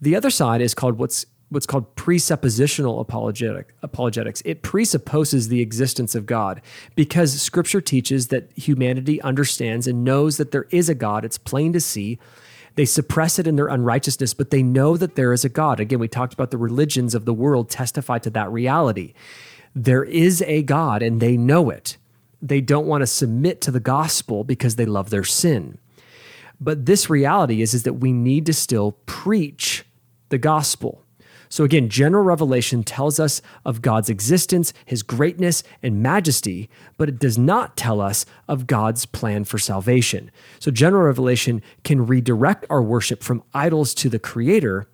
The 0.00 0.16
other 0.16 0.30
side 0.30 0.60
is 0.60 0.74
called 0.74 0.98
what's 0.98 1.26
what's 1.50 1.66
called 1.66 1.94
presuppositional 1.96 3.00
apologetic 3.00 3.74
apologetics. 3.82 4.40
It 4.44 4.62
presupposes 4.62 5.48
the 5.48 5.60
existence 5.60 6.14
of 6.14 6.24
God 6.24 6.62
because 6.94 7.40
scripture 7.40 7.80
teaches 7.80 8.28
that 8.28 8.50
humanity 8.56 9.20
understands 9.22 9.86
and 9.86 10.04
knows 10.04 10.36
that 10.36 10.52
there 10.52 10.66
is 10.70 10.88
a 10.88 10.94
God. 10.94 11.24
It's 11.24 11.38
plain 11.38 11.72
to 11.72 11.80
see. 11.80 12.18
They 12.76 12.84
suppress 12.84 13.38
it 13.38 13.48
in 13.48 13.56
their 13.56 13.66
unrighteousness, 13.66 14.32
but 14.32 14.50
they 14.50 14.62
know 14.62 14.96
that 14.96 15.16
there 15.16 15.32
is 15.32 15.44
a 15.44 15.48
God. 15.48 15.80
Again, 15.80 15.98
we 15.98 16.08
talked 16.08 16.32
about 16.32 16.52
the 16.52 16.56
religions 16.56 17.14
of 17.16 17.24
the 17.24 17.34
world 17.34 17.68
testify 17.68 18.18
to 18.20 18.30
that 18.30 18.50
reality. 18.50 19.12
There 19.74 20.04
is 20.04 20.42
a 20.42 20.62
God 20.62 21.02
and 21.02 21.20
they 21.20 21.36
know 21.36 21.68
it. 21.70 21.96
They 22.40 22.60
don't 22.60 22.86
want 22.86 23.02
to 23.02 23.06
submit 23.06 23.60
to 23.62 23.70
the 23.72 23.80
gospel 23.80 24.44
because 24.44 24.76
they 24.76 24.86
love 24.86 25.10
their 25.10 25.24
sin. 25.24 25.78
But 26.60 26.86
this 26.86 27.10
reality 27.10 27.60
is, 27.60 27.74
is 27.74 27.82
that 27.82 27.94
we 27.94 28.12
need 28.12 28.46
to 28.46 28.52
still 28.52 28.92
preach 29.06 29.84
the 30.28 30.38
gospel. 30.38 31.04
So 31.50 31.64
again, 31.64 31.88
general 31.88 32.22
revelation 32.22 32.84
tells 32.84 33.18
us 33.18 33.42
of 33.66 33.82
God's 33.82 34.08
existence, 34.08 34.72
his 34.86 35.02
greatness, 35.02 35.64
and 35.82 36.00
majesty, 36.00 36.70
but 36.96 37.08
it 37.08 37.18
does 37.18 37.36
not 37.36 37.76
tell 37.76 38.00
us 38.00 38.24
of 38.46 38.68
God's 38.68 39.04
plan 39.04 39.44
for 39.44 39.58
salvation. 39.58 40.30
So 40.60 40.70
general 40.70 41.02
revelation 41.02 41.60
can 41.82 42.06
redirect 42.06 42.66
our 42.70 42.80
worship 42.80 43.24
from 43.24 43.42
idols 43.52 43.94
to 43.94 44.08
the 44.08 44.20
Creator, 44.20 44.88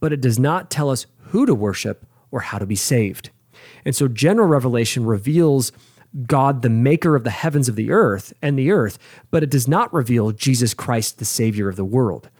but 0.00 0.12
it 0.12 0.20
does 0.20 0.38
not 0.38 0.68
tell 0.68 0.90
us 0.90 1.06
who 1.28 1.46
to 1.46 1.54
worship 1.54 2.04
or 2.32 2.40
how 2.40 2.58
to 2.58 2.66
be 2.66 2.76
saved. 2.76 3.30
And 3.84 3.94
so 3.94 4.08
general 4.08 4.48
revelation 4.48 5.06
reveals 5.06 5.70
God, 6.26 6.62
the 6.62 6.70
maker 6.70 7.14
of 7.14 7.22
the 7.22 7.30
heavens 7.30 7.68
of 7.68 7.76
the 7.76 7.92
earth 7.92 8.32
and 8.42 8.58
the 8.58 8.72
earth, 8.72 8.98
but 9.30 9.44
it 9.44 9.50
does 9.50 9.68
not 9.68 9.92
reveal 9.94 10.32
Jesus 10.32 10.74
Christ, 10.74 11.18
the 11.18 11.24
Savior 11.24 11.68
of 11.68 11.76
the 11.76 11.84
world. 11.84 12.30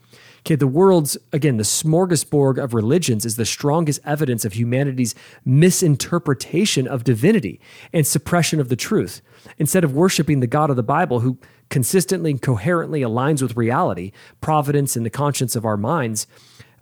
Okay, 0.44 0.56
the 0.56 0.66
world's, 0.66 1.16
again, 1.32 1.56
the 1.56 1.62
smorgasbord 1.62 2.62
of 2.62 2.74
religions 2.74 3.24
is 3.24 3.36
the 3.36 3.46
strongest 3.46 4.00
evidence 4.04 4.44
of 4.44 4.52
humanity's 4.52 5.14
misinterpretation 5.46 6.86
of 6.86 7.02
divinity 7.02 7.58
and 7.94 8.06
suppression 8.06 8.60
of 8.60 8.68
the 8.68 8.76
truth. 8.76 9.22
Instead 9.56 9.84
of 9.84 9.94
worshiping 9.94 10.40
the 10.40 10.46
God 10.46 10.68
of 10.68 10.76
the 10.76 10.82
Bible, 10.82 11.20
who 11.20 11.38
consistently 11.70 12.30
and 12.30 12.42
coherently 12.42 13.00
aligns 13.00 13.40
with 13.40 13.56
reality, 13.56 14.12
providence, 14.42 14.96
and 14.96 15.06
the 15.06 15.10
conscience 15.10 15.56
of 15.56 15.64
our 15.64 15.78
minds, 15.78 16.26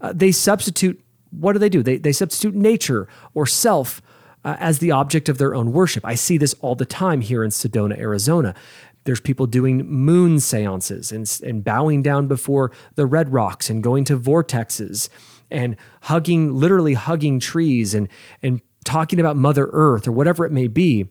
uh, 0.00 0.12
they 0.12 0.32
substitute 0.32 1.00
what 1.30 1.54
do 1.54 1.58
they 1.58 1.68
do? 1.68 1.82
They, 1.82 1.96
they 1.96 2.12
substitute 2.12 2.54
nature 2.54 3.08
or 3.32 3.46
self 3.46 4.02
uh, 4.44 4.56
as 4.58 4.80
the 4.80 4.90
object 4.90 5.28
of 5.28 5.38
their 5.38 5.54
own 5.54 5.72
worship. 5.72 6.04
I 6.04 6.14
see 6.14 6.36
this 6.36 6.54
all 6.60 6.74
the 6.74 6.84
time 6.84 7.20
here 7.20 7.42
in 7.42 7.50
Sedona, 7.50 7.98
Arizona. 7.98 8.54
There's 9.04 9.20
people 9.20 9.46
doing 9.46 9.86
moon 9.86 10.38
seances 10.40 11.12
and, 11.12 11.40
and 11.42 11.64
bowing 11.64 12.02
down 12.02 12.28
before 12.28 12.72
the 12.94 13.06
red 13.06 13.32
rocks 13.32 13.68
and 13.68 13.82
going 13.82 14.04
to 14.04 14.18
vortexes 14.18 15.08
and 15.50 15.76
hugging, 16.02 16.54
literally 16.54 16.94
hugging 16.94 17.40
trees 17.40 17.94
and, 17.94 18.08
and 18.42 18.60
talking 18.84 19.20
about 19.20 19.36
Mother 19.36 19.68
Earth 19.72 20.06
or 20.08 20.12
whatever 20.12 20.44
it 20.44 20.52
may 20.52 20.68
be. 20.68 21.08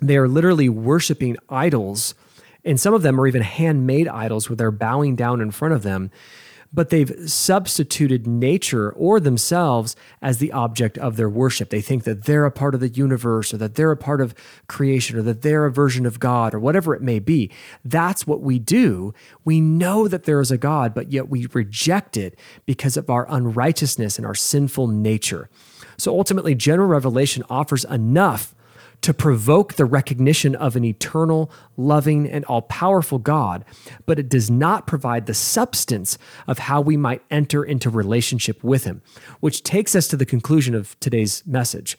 They 0.00 0.16
are 0.16 0.28
literally 0.28 0.68
worshiping 0.68 1.36
idols. 1.48 2.14
And 2.64 2.78
some 2.78 2.94
of 2.94 3.02
them 3.02 3.20
are 3.20 3.26
even 3.26 3.42
handmade 3.42 4.08
idols 4.08 4.48
where 4.48 4.56
they're 4.56 4.70
bowing 4.70 5.16
down 5.16 5.40
in 5.40 5.50
front 5.50 5.74
of 5.74 5.82
them. 5.82 6.10
But 6.72 6.90
they've 6.90 7.12
substituted 7.28 8.26
nature 8.26 8.90
or 8.92 9.20
themselves 9.20 9.96
as 10.20 10.38
the 10.38 10.52
object 10.52 10.98
of 10.98 11.16
their 11.16 11.28
worship. 11.28 11.70
They 11.70 11.80
think 11.80 12.04
that 12.04 12.24
they're 12.24 12.44
a 12.44 12.50
part 12.50 12.74
of 12.74 12.80
the 12.80 12.88
universe 12.88 13.54
or 13.54 13.56
that 13.58 13.74
they're 13.74 13.90
a 13.90 13.96
part 13.96 14.20
of 14.20 14.34
creation 14.66 15.18
or 15.18 15.22
that 15.22 15.42
they're 15.42 15.66
a 15.66 15.72
version 15.72 16.04
of 16.06 16.20
God 16.20 16.54
or 16.54 16.60
whatever 16.60 16.94
it 16.94 17.02
may 17.02 17.18
be. 17.18 17.50
That's 17.84 18.26
what 18.26 18.42
we 18.42 18.58
do. 18.58 19.14
We 19.44 19.60
know 19.60 20.08
that 20.08 20.24
there 20.24 20.40
is 20.40 20.50
a 20.50 20.58
God, 20.58 20.94
but 20.94 21.10
yet 21.10 21.28
we 21.28 21.46
reject 21.46 22.16
it 22.16 22.38
because 22.66 22.96
of 22.96 23.08
our 23.08 23.26
unrighteousness 23.30 24.18
and 24.18 24.26
our 24.26 24.34
sinful 24.34 24.88
nature. 24.88 25.48
So 25.96 26.16
ultimately, 26.16 26.54
general 26.54 26.88
revelation 26.88 27.42
offers 27.48 27.84
enough 27.84 28.54
to 29.02 29.14
provoke 29.14 29.74
the 29.74 29.84
recognition 29.84 30.54
of 30.56 30.76
an 30.76 30.84
eternal, 30.84 31.50
loving, 31.76 32.28
and 32.28 32.44
all 32.46 32.62
powerful 32.62 33.18
God, 33.18 33.64
but 34.06 34.18
it 34.18 34.28
does 34.28 34.50
not 34.50 34.86
provide 34.86 35.26
the 35.26 35.34
substance 35.34 36.18
of 36.46 36.58
how 36.58 36.80
we 36.80 36.96
might 36.96 37.22
enter 37.30 37.64
into 37.64 37.90
relationship 37.90 38.62
with 38.62 38.84
Him, 38.84 39.02
which 39.40 39.62
takes 39.62 39.94
us 39.94 40.08
to 40.08 40.16
the 40.16 40.26
conclusion 40.26 40.74
of 40.74 40.98
today's 41.00 41.42
message. 41.46 41.96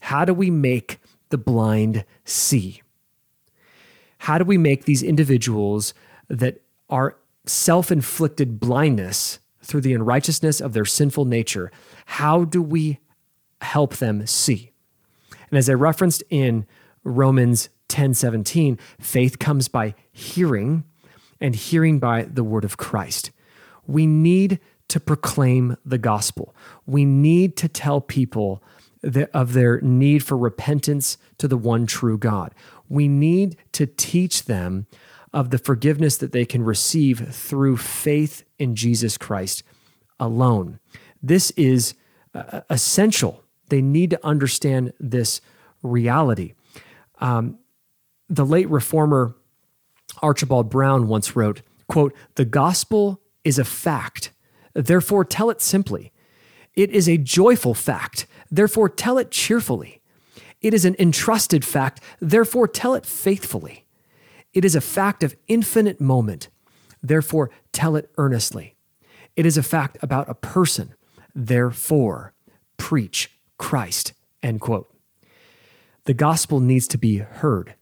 How 0.00 0.24
do 0.24 0.32
we 0.32 0.50
make 0.50 0.98
the 1.28 1.38
blind 1.38 2.04
see? 2.24 2.82
How 4.18 4.38
do 4.38 4.44
we 4.44 4.58
make 4.58 4.84
these 4.84 5.02
individuals 5.02 5.94
that 6.28 6.62
are 6.90 7.16
self 7.46 7.90
inflicted 7.92 8.58
blindness 8.60 9.38
through 9.68 9.82
the 9.82 9.94
unrighteousness 9.94 10.60
of 10.60 10.72
their 10.72 10.84
sinful 10.84 11.26
nature, 11.26 11.70
how 12.06 12.44
do 12.44 12.62
we 12.62 12.98
help 13.60 13.96
them 13.96 14.26
see? 14.26 14.67
And 15.50 15.58
as 15.58 15.68
I 15.68 15.74
referenced 15.74 16.22
in 16.30 16.66
Romans 17.04 17.68
10 17.88 18.14
17, 18.14 18.78
faith 19.00 19.38
comes 19.38 19.68
by 19.68 19.94
hearing, 20.12 20.84
and 21.40 21.54
hearing 21.54 21.98
by 21.98 22.22
the 22.22 22.44
word 22.44 22.64
of 22.64 22.76
Christ. 22.76 23.30
We 23.86 24.06
need 24.06 24.60
to 24.88 25.00
proclaim 25.00 25.76
the 25.84 25.98
gospel. 25.98 26.54
We 26.86 27.04
need 27.04 27.56
to 27.58 27.68
tell 27.68 28.00
people 28.00 28.62
of 29.32 29.52
their 29.52 29.80
need 29.80 30.24
for 30.24 30.36
repentance 30.36 31.18
to 31.38 31.46
the 31.46 31.56
one 31.56 31.86
true 31.86 32.18
God. 32.18 32.54
We 32.88 33.06
need 33.06 33.56
to 33.72 33.86
teach 33.86 34.46
them 34.46 34.86
of 35.32 35.50
the 35.50 35.58
forgiveness 35.58 36.16
that 36.16 36.32
they 36.32 36.44
can 36.44 36.64
receive 36.64 37.34
through 37.34 37.76
faith 37.76 38.44
in 38.58 38.74
Jesus 38.74 39.16
Christ 39.18 39.62
alone. 40.18 40.80
This 41.22 41.50
is 41.52 41.94
uh, 42.34 42.62
essential 42.70 43.44
they 43.68 43.82
need 43.82 44.10
to 44.10 44.26
understand 44.26 44.92
this 44.98 45.40
reality. 45.82 46.54
Um, 47.20 47.58
the 48.28 48.46
late 48.46 48.68
reformer 48.68 49.34
Archibald 50.22 50.68
Brown 50.70 51.06
once 51.08 51.36
wrote, 51.36 51.62
quote, 51.86 52.14
"The 52.34 52.44
gospel 52.44 53.20
is 53.44 53.58
a 53.58 53.64
fact, 53.64 54.32
therefore 54.74 55.24
tell 55.24 55.50
it 55.50 55.60
simply. 55.60 56.12
It 56.74 56.90
is 56.90 57.08
a 57.08 57.18
joyful 57.18 57.74
fact, 57.74 58.26
therefore 58.50 58.88
tell 58.88 59.18
it 59.18 59.30
cheerfully. 59.30 60.00
It 60.60 60.74
is 60.74 60.84
an 60.84 60.96
entrusted 60.98 61.64
fact, 61.64 62.00
therefore 62.20 62.68
tell 62.68 62.94
it 62.94 63.06
faithfully. 63.06 63.84
It 64.52 64.64
is 64.64 64.74
a 64.74 64.80
fact 64.80 65.22
of 65.22 65.36
infinite 65.46 66.00
moment, 66.00 66.48
therefore 67.02 67.50
tell 67.72 67.96
it 67.96 68.10
earnestly. 68.18 68.74
It 69.36 69.46
is 69.46 69.56
a 69.56 69.62
fact 69.62 69.98
about 70.02 70.28
a 70.28 70.34
person, 70.34 70.94
therefore 71.34 72.34
preach 72.76 73.37
Christ, 73.58 74.12
end 74.42 74.60
quote. 74.60 74.92
The 76.04 76.14
gospel 76.14 76.60
needs 76.60 76.88
to 76.88 76.98
be 76.98 77.18
heard. 77.18 77.74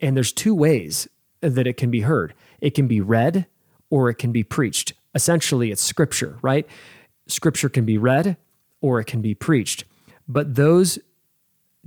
And 0.00 0.16
there's 0.16 0.32
two 0.32 0.54
ways 0.54 1.08
that 1.40 1.66
it 1.66 1.76
can 1.76 1.90
be 1.90 2.00
heard 2.00 2.34
it 2.60 2.74
can 2.74 2.86
be 2.86 3.00
read 3.00 3.46
or 3.88 4.10
it 4.10 4.16
can 4.16 4.32
be 4.32 4.42
preached. 4.42 4.92
Essentially, 5.14 5.70
it's 5.70 5.82
scripture, 5.82 6.38
right? 6.42 6.66
Scripture 7.26 7.68
can 7.68 7.84
be 7.84 7.96
read 7.96 8.36
or 8.80 9.00
it 9.00 9.06
can 9.06 9.22
be 9.22 9.34
preached. 9.34 9.84
But 10.28 10.56
those 10.56 10.98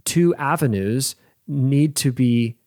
two 0.04 0.34
avenues 0.36 1.15
need 1.48 1.96
to 1.98 2.12
be 2.12 2.58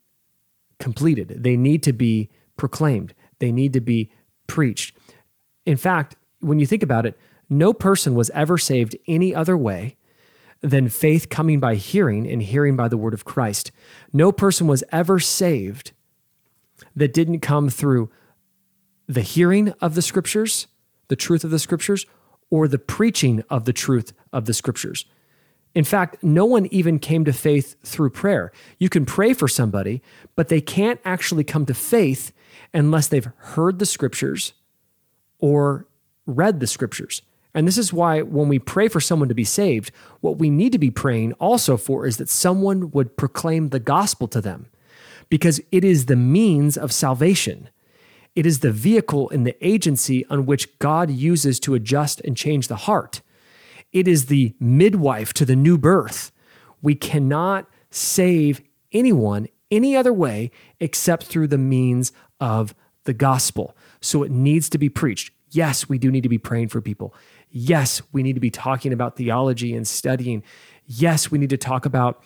completed, 0.78 1.42
they 1.42 1.56
need 1.56 1.82
to 1.82 1.92
be 1.92 2.30
proclaimed, 2.56 3.14
they 3.38 3.50
need 3.50 3.72
to 3.72 3.80
be 3.80 4.10
preached. 4.46 4.96
In 5.64 5.76
fact, 5.76 6.16
when 6.40 6.58
you 6.58 6.66
think 6.66 6.82
about 6.82 7.06
it, 7.06 7.18
no 7.48 7.72
person 7.72 8.14
was 8.14 8.30
ever 8.30 8.58
saved 8.58 8.96
any 9.08 9.34
other 9.34 9.56
way 9.56 9.96
than 10.66 10.88
faith 10.88 11.28
coming 11.28 11.60
by 11.60 11.76
hearing 11.76 12.26
and 12.26 12.42
hearing 12.42 12.74
by 12.74 12.88
the 12.88 12.96
word 12.96 13.14
of 13.14 13.24
Christ. 13.24 13.70
No 14.12 14.32
person 14.32 14.66
was 14.66 14.82
ever 14.90 15.20
saved 15.20 15.92
that 16.96 17.12
didn't 17.12 17.38
come 17.38 17.70
through 17.70 18.10
the 19.06 19.20
hearing 19.20 19.72
of 19.80 19.94
the 19.94 20.02
scriptures, 20.02 20.66
the 21.06 21.14
truth 21.14 21.44
of 21.44 21.52
the 21.52 21.60
scriptures, 21.60 22.04
or 22.50 22.66
the 22.66 22.80
preaching 22.80 23.44
of 23.48 23.64
the 23.64 23.72
truth 23.72 24.12
of 24.32 24.46
the 24.46 24.54
scriptures. 24.54 25.04
In 25.76 25.84
fact, 25.84 26.16
no 26.24 26.44
one 26.44 26.66
even 26.72 26.98
came 26.98 27.24
to 27.26 27.32
faith 27.32 27.76
through 27.84 28.10
prayer. 28.10 28.50
You 28.80 28.88
can 28.88 29.06
pray 29.06 29.34
for 29.34 29.46
somebody, 29.46 30.02
but 30.34 30.48
they 30.48 30.60
can't 30.60 31.00
actually 31.04 31.44
come 31.44 31.64
to 31.66 31.74
faith 31.74 32.32
unless 32.74 33.06
they've 33.06 33.28
heard 33.36 33.78
the 33.78 33.86
scriptures 33.86 34.52
or 35.38 35.86
read 36.26 36.58
the 36.58 36.66
scriptures. 36.66 37.22
And 37.56 37.66
this 37.66 37.78
is 37.78 37.90
why 37.90 38.20
when 38.20 38.48
we 38.48 38.58
pray 38.58 38.86
for 38.86 39.00
someone 39.00 39.30
to 39.30 39.34
be 39.34 39.42
saved, 39.42 39.90
what 40.20 40.36
we 40.36 40.50
need 40.50 40.72
to 40.72 40.78
be 40.78 40.90
praying 40.90 41.32
also 41.34 41.78
for 41.78 42.06
is 42.06 42.18
that 42.18 42.28
someone 42.28 42.90
would 42.90 43.16
proclaim 43.16 43.70
the 43.70 43.80
gospel 43.80 44.28
to 44.28 44.42
them 44.42 44.66
because 45.30 45.58
it 45.72 45.82
is 45.82 46.04
the 46.04 46.16
means 46.16 46.76
of 46.76 46.92
salvation. 46.92 47.70
It 48.34 48.44
is 48.44 48.60
the 48.60 48.70
vehicle 48.70 49.30
and 49.30 49.46
the 49.46 49.56
agency 49.66 50.26
on 50.26 50.44
which 50.44 50.78
God 50.78 51.10
uses 51.10 51.58
to 51.60 51.74
adjust 51.74 52.20
and 52.20 52.36
change 52.36 52.68
the 52.68 52.76
heart. 52.76 53.22
It 53.90 54.06
is 54.06 54.26
the 54.26 54.54
midwife 54.60 55.32
to 55.34 55.46
the 55.46 55.56
new 55.56 55.78
birth. 55.78 56.32
We 56.82 56.94
cannot 56.94 57.66
save 57.90 58.60
anyone 58.92 59.48
any 59.70 59.96
other 59.96 60.12
way 60.12 60.50
except 60.78 61.24
through 61.24 61.48
the 61.48 61.56
means 61.56 62.12
of 62.38 62.74
the 63.04 63.14
gospel. 63.14 63.74
So 64.02 64.22
it 64.22 64.30
needs 64.30 64.68
to 64.68 64.78
be 64.78 64.90
preached. 64.90 65.32
Yes, 65.50 65.88
we 65.88 65.96
do 65.96 66.10
need 66.10 66.22
to 66.24 66.28
be 66.28 66.38
praying 66.38 66.68
for 66.68 66.82
people. 66.82 67.14
Yes, 67.50 68.02
we 68.12 68.22
need 68.22 68.34
to 68.34 68.40
be 68.40 68.50
talking 68.50 68.92
about 68.92 69.16
theology 69.16 69.74
and 69.74 69.86
studying. 69.86 70.42
Yes, 70.86 71.30
we 71.30 71.38
need 71.38 71.50
to 71.50 71.56
talk 71.56 71.86
about 71.86 72.22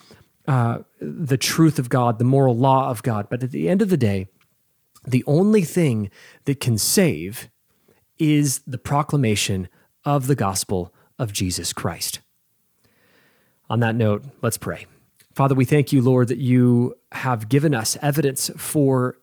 uh, 0.49 0.79
the 1.01 1.37
truth 1.37 1.79
of 1.79 1.89
God, 1.89 2.19
the 2.19 2.25
moral 2.25 2.57
law 2.57 2.91
of 2.91 3.03
God. 3.03 3.29
But 3.31 3.43
at 3.43 3.51
the 3.51 3.69
end 3.69 3.83
of 3.83 3.91
the 3.91 3.97
day, 3.97 4.29
the 5.07 5.25
only 5.27 5.63
thing 5.63 6.11
that 6.45 6.61
can 6.61 6.79
save 6.79 7.49
is 8.19 8.61
the 8.67 8.79
proclamation 8.79 9.69
of 10.05 10.27
the 10.27 10.35
gospel 10.35 10.93
of 11.19 11.33
Jesus 11.33 11.73
Christ. 11.73 12.21
On 13.69 13.81
that 13.81 13.95
note, 13.95 14.25
let's 14.43 14.59
pray. 14.59 14.87
Father, 15.35 15.55
we 15.55 15.65
thank 15.65 15.93
you, 15.93 16.03
Lord, 16.03 16.29
that 16.29 16.39
you 16.39 16.97
have 17.13 17.49
given 17.49 17.75
us 17.75 17.97
evidence 18.03 18.51
for 18.57 19.17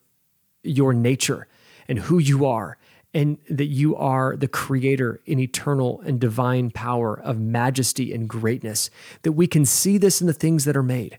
your 0.63 0.93
nature 0.93 1.47
and 1.87 1.99
who 1.99 2.17
you 2.17 2.45
are 2.45 2.77
and 3.17 3.39
that 3.49 3.65
you 3.65 3.95
are 3.95 4.37
the 4.37 4.47
creator 4.47 5.19
in 5.25 5.39
eternal 5.39 5.99
and 6.01 6.19
divine 6.19 6.69
power 6.69 7.19
of 7.19 7.39
majesty 7.39 8.13
and 8.13 8.29
greatness, 8.29 8.91
that 9.23 9.31
we 9.31 9.47
can 9.47 9.65
see 9.65 9.97
this 9.97 10.21
in 10.21 10.27
the 10.27 10.33
things 10.33 10.65
that 10.65 10.77
are 10.77 10.83
made. 10.83 11.17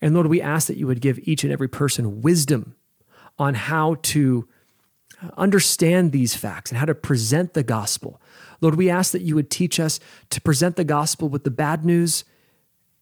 And 0.00 0.14
Lord, 0.14 0.28
we 0.28 0.40
ask 0.40 0.68
that 0.68 0.76
you 0.76 0.86
would 0.86 1.00
give 1.00 1.18
each 1.24 1.42
and 1.42 1.52
every 1.52 1.66
person 1.66 2.22
wisdom 2.22 2.76
on 3.36 3.54
how 3.54 3.96
to 4.02 4.46
uh, 5.20 5.30
understand 5.36 6.12
these 6.12 6.36
facts 6.36 6.70
and 6.70 6.78
how 6.78 6.84
to 6.84 6.94
present 6.94 7.52
the 7.52 7.64
gospel. 7.64 8.20
Lord, 8.60 8.76
we 8.76 8.88
ask 8.88 9.10
that 9.10 9.22
you 9.22 9.34
would 9.34 9.50
teach 9.50 9.80
us 9.80 9.98
to 10.30 10.40
present 10.40 10.76
the 10.76 10.84
gospel 10.84 11.28
with 11.28 11.42
the 11.42 11.50
bad 11.50 11.84
news 11.84 12.22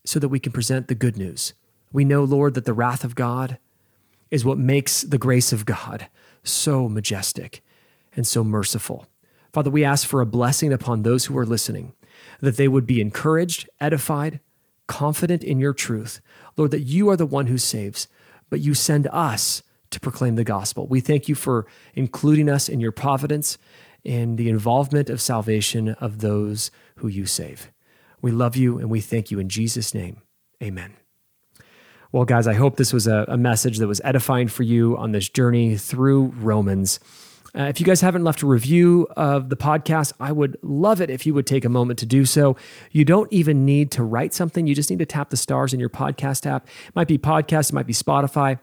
so 0.07 0.19
that 0.21 0.31
we 0.31 0.41
can 0.41 0.53
present 0.53 0.89
the 0.89 0.95
good 0.95 1.19
news. 1.19 1.53
We 1.93 2.07
know, 2.07 2.25
Lord, 2.25 2.55
that 2.55 2.65
the 2.65 2.73
wrath 2.73 3.05
of 3.05 3.15
God 3.15 3.59
is 4.31 4.43
what 4.43 4.57
makes 4.57 5.03
the 5.03 5.19
grace 5.19 5.53
of 5.53 5.67
God 5.67 6.09
so 6.43 6.89
majestic 6.89 7.63
and 8.17 8.27
so 8.27 8.43
merciful. 8.43 9.07
Father, 9.53 9.71
we 9.71 9.85
ask 9.85 10.07
for 10.07 10.21
a 10.21 10.27
blessing 10.27 10.73
upon 10.73 11.03
those 11.03 11.27
who 11.27 11.39
are 11.39 11.47
listening, 11.47 11.93
that 12.41 12.57
they 12.57 12.69
would 12.69 12.87
be 12.87 13.01
encouraged, 13.01 13.69
edified, 13.81 14.41
confident 14.87 15.45
in 15.45 15.61
your 15.61 15.73
truth. 15.73 16.21
Lord, 16.57 16.71
that 16.73 16.81
you 16.81 17.09
are 17.09 17.17
the 17.17 17.27
one 17.27 17.47
who 17.47 17.59
saves, 17.59 18.09
but 18.51 18.61
you 18.61 18.75
send 18.75 19.07
us 19.09 19.63
to 19.91 20.01
proclaim 20.01 20.35
the 20.37 20.45
gospel. 20.45 20.87
We 20.87 21.01
thank 21.01 21.29
you 21.29 21.35
for 21.35 21.67
including 21.95 22.49
us 22.49 22.69
in 22.69 22.81
your 22.81 22.93
providence 22.93 23.59
and 24.05 24.39
the 24.39 24.49
involvement 24.49 25.11
of 25.11 25.21
salvation 25.21 25.91
of 25.91 26.21
those 26.21 26.71
who 26.97 27.09
you 27.09 27.27
save. 27.27 27.71
We 28.23 28.31
love 28.31 28.57
you 28.57 28.79
and 28.79 28.91
we 28.91 29.01
thank 29.01 29.31
you 29.31 29.39
in 29.39 29.49
Jesus' 29.49 29.95
name. 29.95 30.23
Amen. 30.63 30.95
Well, 32.13 32.25
guys, 32.25 32.47
I 32.47 32.55
hope 32.55 32.77
this 32.77 32.93
was 32.93 33.07
a, 33.07 33.25
a 33.29 33.37
message 33.37 33.79
that 33.79 33.89
was 33.89 34.01
edifying 34.05 34.49
for 34.49 34.63
you 34.63 34.97
on 34.97 35.13
this 35.13 35.29
journey 35.29 35.77
through 35.77 36.33
Romans. 36.37 37.01
Uh, 37.57 37.63
if 37.63 37.81
you 37.81 37.87
guys 37.87 38.03
haven't 38.03 38.23
left 38.23 38.43
a 38.43 38.47
review 38.47 39.07
of 39.17 39.49
the 39.49 39.57
podcast, 39.57 40.13
I 40.21 40.31
would 40.31 40.59
love 40.61 41.01
it 41.01 41.09
if 41.09 41.25
you 41.25 41.33
would 41.33 41.47
take 41.47 41.65
a 41.65 41.71
moment 41.71 41.99
to 42.01 42.07
do 42.07 42.27
so. 42.27 42.55
You 42.93 43.05
don't 43.05 43.33
even 43.33 43.65
need 43.65 43.91
to 43.93 44.03
write 44.03 44.35
something, 44.35 44.67
you 44.67 44.75
just 44.75 44.91
need 44.91 44.99
to 44.99 45.07
tap 45.07 45.31
the 45.31 45.39
stars 45.39 45.73
in 45.73 45.81
your 45.81 45.89
podcast 45.89 46.45
app. 46.45 46.67
It 46.89 46.95
might 46.95 47.09
be 47.09 47.17
podcast, 47.17 47.71
it 47.71 47.73
might 47.73 47.87
be 47.87 47.95
Spotify. 47.95 48.59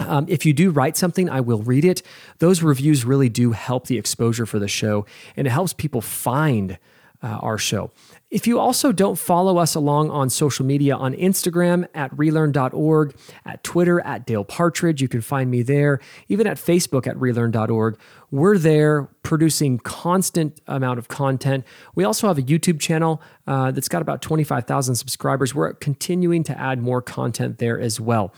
Um, 0.00 0.26
if 0.28 0.44
you 0.44 0.52
do 0.52 0.70
write 0.70 0.98
something, 0.98 1.30
I 1.30 1.40
will 1.40 1.62
read 1.62 1.84
it. 1.84 2.02
Those 2.38 2.62
reviews 2.62 3.04
really 3.06 3.28
do 3.30 3.52
help 3.52 3.86
the 3.86 3.96
exposure 3.96 4.44
for 4.44 4.58
the 4.58 4.68
show, 4.68 5.06
and 5.34 5.46
it 5.46 5.50
helps 5.50 5.72
people 5.72 6.02
find 6.02 6.78
uh, 7.22 7.38
our 7.40 7.58
show. 7.58 7.90
If 8.30 8.46
you 8.46 8.58
also 8.60 8.92
don't 8.92 9.18
follow 9.18 9.58
us 9.58 9.74
along 9.74 10.10
on 10.10 10.30
social 10.30 10.64
media 10.64 10.94
on 10.94 11.14
Instagram 11.14 11.88
at 11.94 12.16
relearn.org, 12.16 13.14
at 13.44 13.62
Twitter 13.64 14.00
at 14.00 14.24
Dale 14.24 14.44
Partridge, 14.44 15.02
you 15.02 15.08
can 15.08 15.20
find 15.20 15.50
me 15.50 15.62
there, 15.62 16.00
even 16.28 16.46
at 16.46 16.56
Facebook 16.56 17.06
at 17.06 17.16
relearn.org. 17.16 17.98
We're 18.30 18.56
there 18.56 19.08
producing 19.24 19.78
constant 19.78 20.60
amount 20.68 21.00
of 21.00 21.08
content. 21.08 21.64
We 21.96 22.04
also 22.04 22.28
have 22.28 22.38
a 22.38 22.42
YouTube 22.42 22.78
channel 22.78 23.20
uh, 23.46 23.72
that's 23.72 23.88
got 23.88 24.00
about 24.00 24.22
25,000 24.22 24.94
subscribers. 24.94 25.54
We're 25.54 25.72
continuing 25.74 26.44
to 26.44 26.58
add 26.58 26.80
more 26.80 27.02
content 27.02 27.58
there 27.58 27.80
as 27.80 28.00
well. 28.00 28.32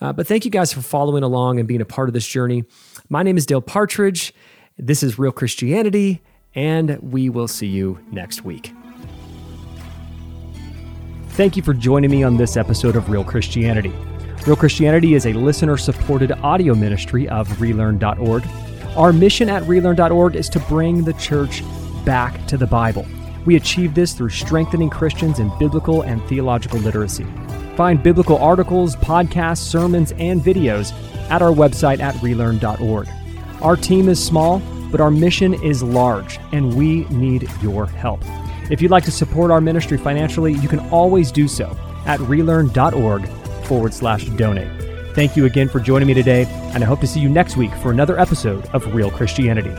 Uh, 0.00 0.12
but 0.12 0.26
thank 0.26 0.44
you 0.44 0.50
guys 0.50 0.72
for 0.72 0.80
following 0.80 1.22
along 1.22 1.58
and 1.58 1.68
being 1.68 1.80
a 1.80 1.84
part 1.84 2.08
of 2.08 2.12
this 2.12 2.26
journey. 2.26 2.64
My 3.08 3.22
name 3.22 3.36
is 3.36 3.46
Dale 3.46 3.60
Partridge. 3.60 4.34
This 4.76 5.02
is 5.02 5.18
Real 5.18 5.32
Christianity, 5.32 6.22
and 6.54 6.98
we 7.00 7.28
will 7.30 7.48
see 7.48 7.66
you 7.66 7.98
next 8.10 8.44
week. 8.44 8.72
Thank 11.30 11.56
you 11.56 11.62
for 11.62 11.72
joining 11.72 12.10
me 12.10 12.22
on 12.22 12.36
this 12.36 12.56
episode 12.56 12.96
of 12.96 13.10
Real 13.10 13.22
Christianity. 13.22 13.92
Real 14.46 14.56
Christianity 14.56 15.14
is 15.14 15.26
a 15.26 15.32
listener 15.32 15.76
supported 15.76 16.32
audio 16.32 16.74
ministry 16.74 17.28
of 17.28 17.60
relearn.org. 17.60 18.44
Our 18.96 19.12
mission 19.12 19.48
at 19.48 19.62
relearn.org 19.64 20.34
is 20.34 20.48
to 20.48 20.60
bring 20.60 21.04
the 21.04 21.12
church 21.12 21.62
back 22.04 22.46
to 22.46 22.56
the 22.56 22.66
Bible. 22.66 23.06
We 23.44 23.56
achieve 23.56 23.94
this 23.94 24.14
through 24.14 24.30
strengthening 24.30 24.90
Christians 24.90 25.38
in 25.38 25.56
biblical 25.58 26.02
and 26.02 26.22
theological 26.24 26.80
literacy. 26.80 27.26
Find 27.76 28.02
biblical 28.02 28.38
articles, 28.38 28.96
podcasts, 28.96 29.58
sermons, 29.58 30.12
and 30.18 30.40
videos 30.40 30.92
at 31.30 31.42
our 31.42 31.52
website 31.52 32.00
at 32.00 32.14
relearn.org. 32.16 33.08
Our 33.62 33.76
team 33.76 34.08
is 34.08 34.24
small, 34.24 34.60
but 34.90 35.00
our 35.00 35.10
mission 35.10 35.54
is 35.62 35.82
large, 35.82 36.38
and 36.52 36.74
we 36.74 37.04
need 37.06 37.48
your 37.62 37.86
help. 37.86 38.20
If 38.70 38.82
you'd 38.82 38.90
like 38.90 39.04
to 39.04 39.10
support 39.10 39.50
our 39.50 39.60
ministry 39.60 39.98
financially, 39.98 40.54
you 40.54 40.68
can 40.68 40.80
always 40.90 41.32
do 41.32 41.48
so 41.48 41.76
at 42.06 42.20
relearn.org 42.20 43.28
forward 43.64 43.94
slash 43.94 44.26
donate. 44.30 45.14
Thank 45.14 45.36
you 45.36 45.46
again 45.46 45.68
for 45.68 45.80
joining 45.80 46.06
me 46.06 46.14
today, 46.14 46.44
and 46.74 46.82
I 46.82 46.86
hope 46.86 47.00
to 47.00 47.06
see 47.06 47.20
you 47.20 47.28
next 47.28 47.56
week 47.56 47.74
for 47.76 47.90
another 47.90 48.18
episode 48.18 48.66
of 48.66 48.94
Real 48.94 49.10
Christianity. 49.10 49.74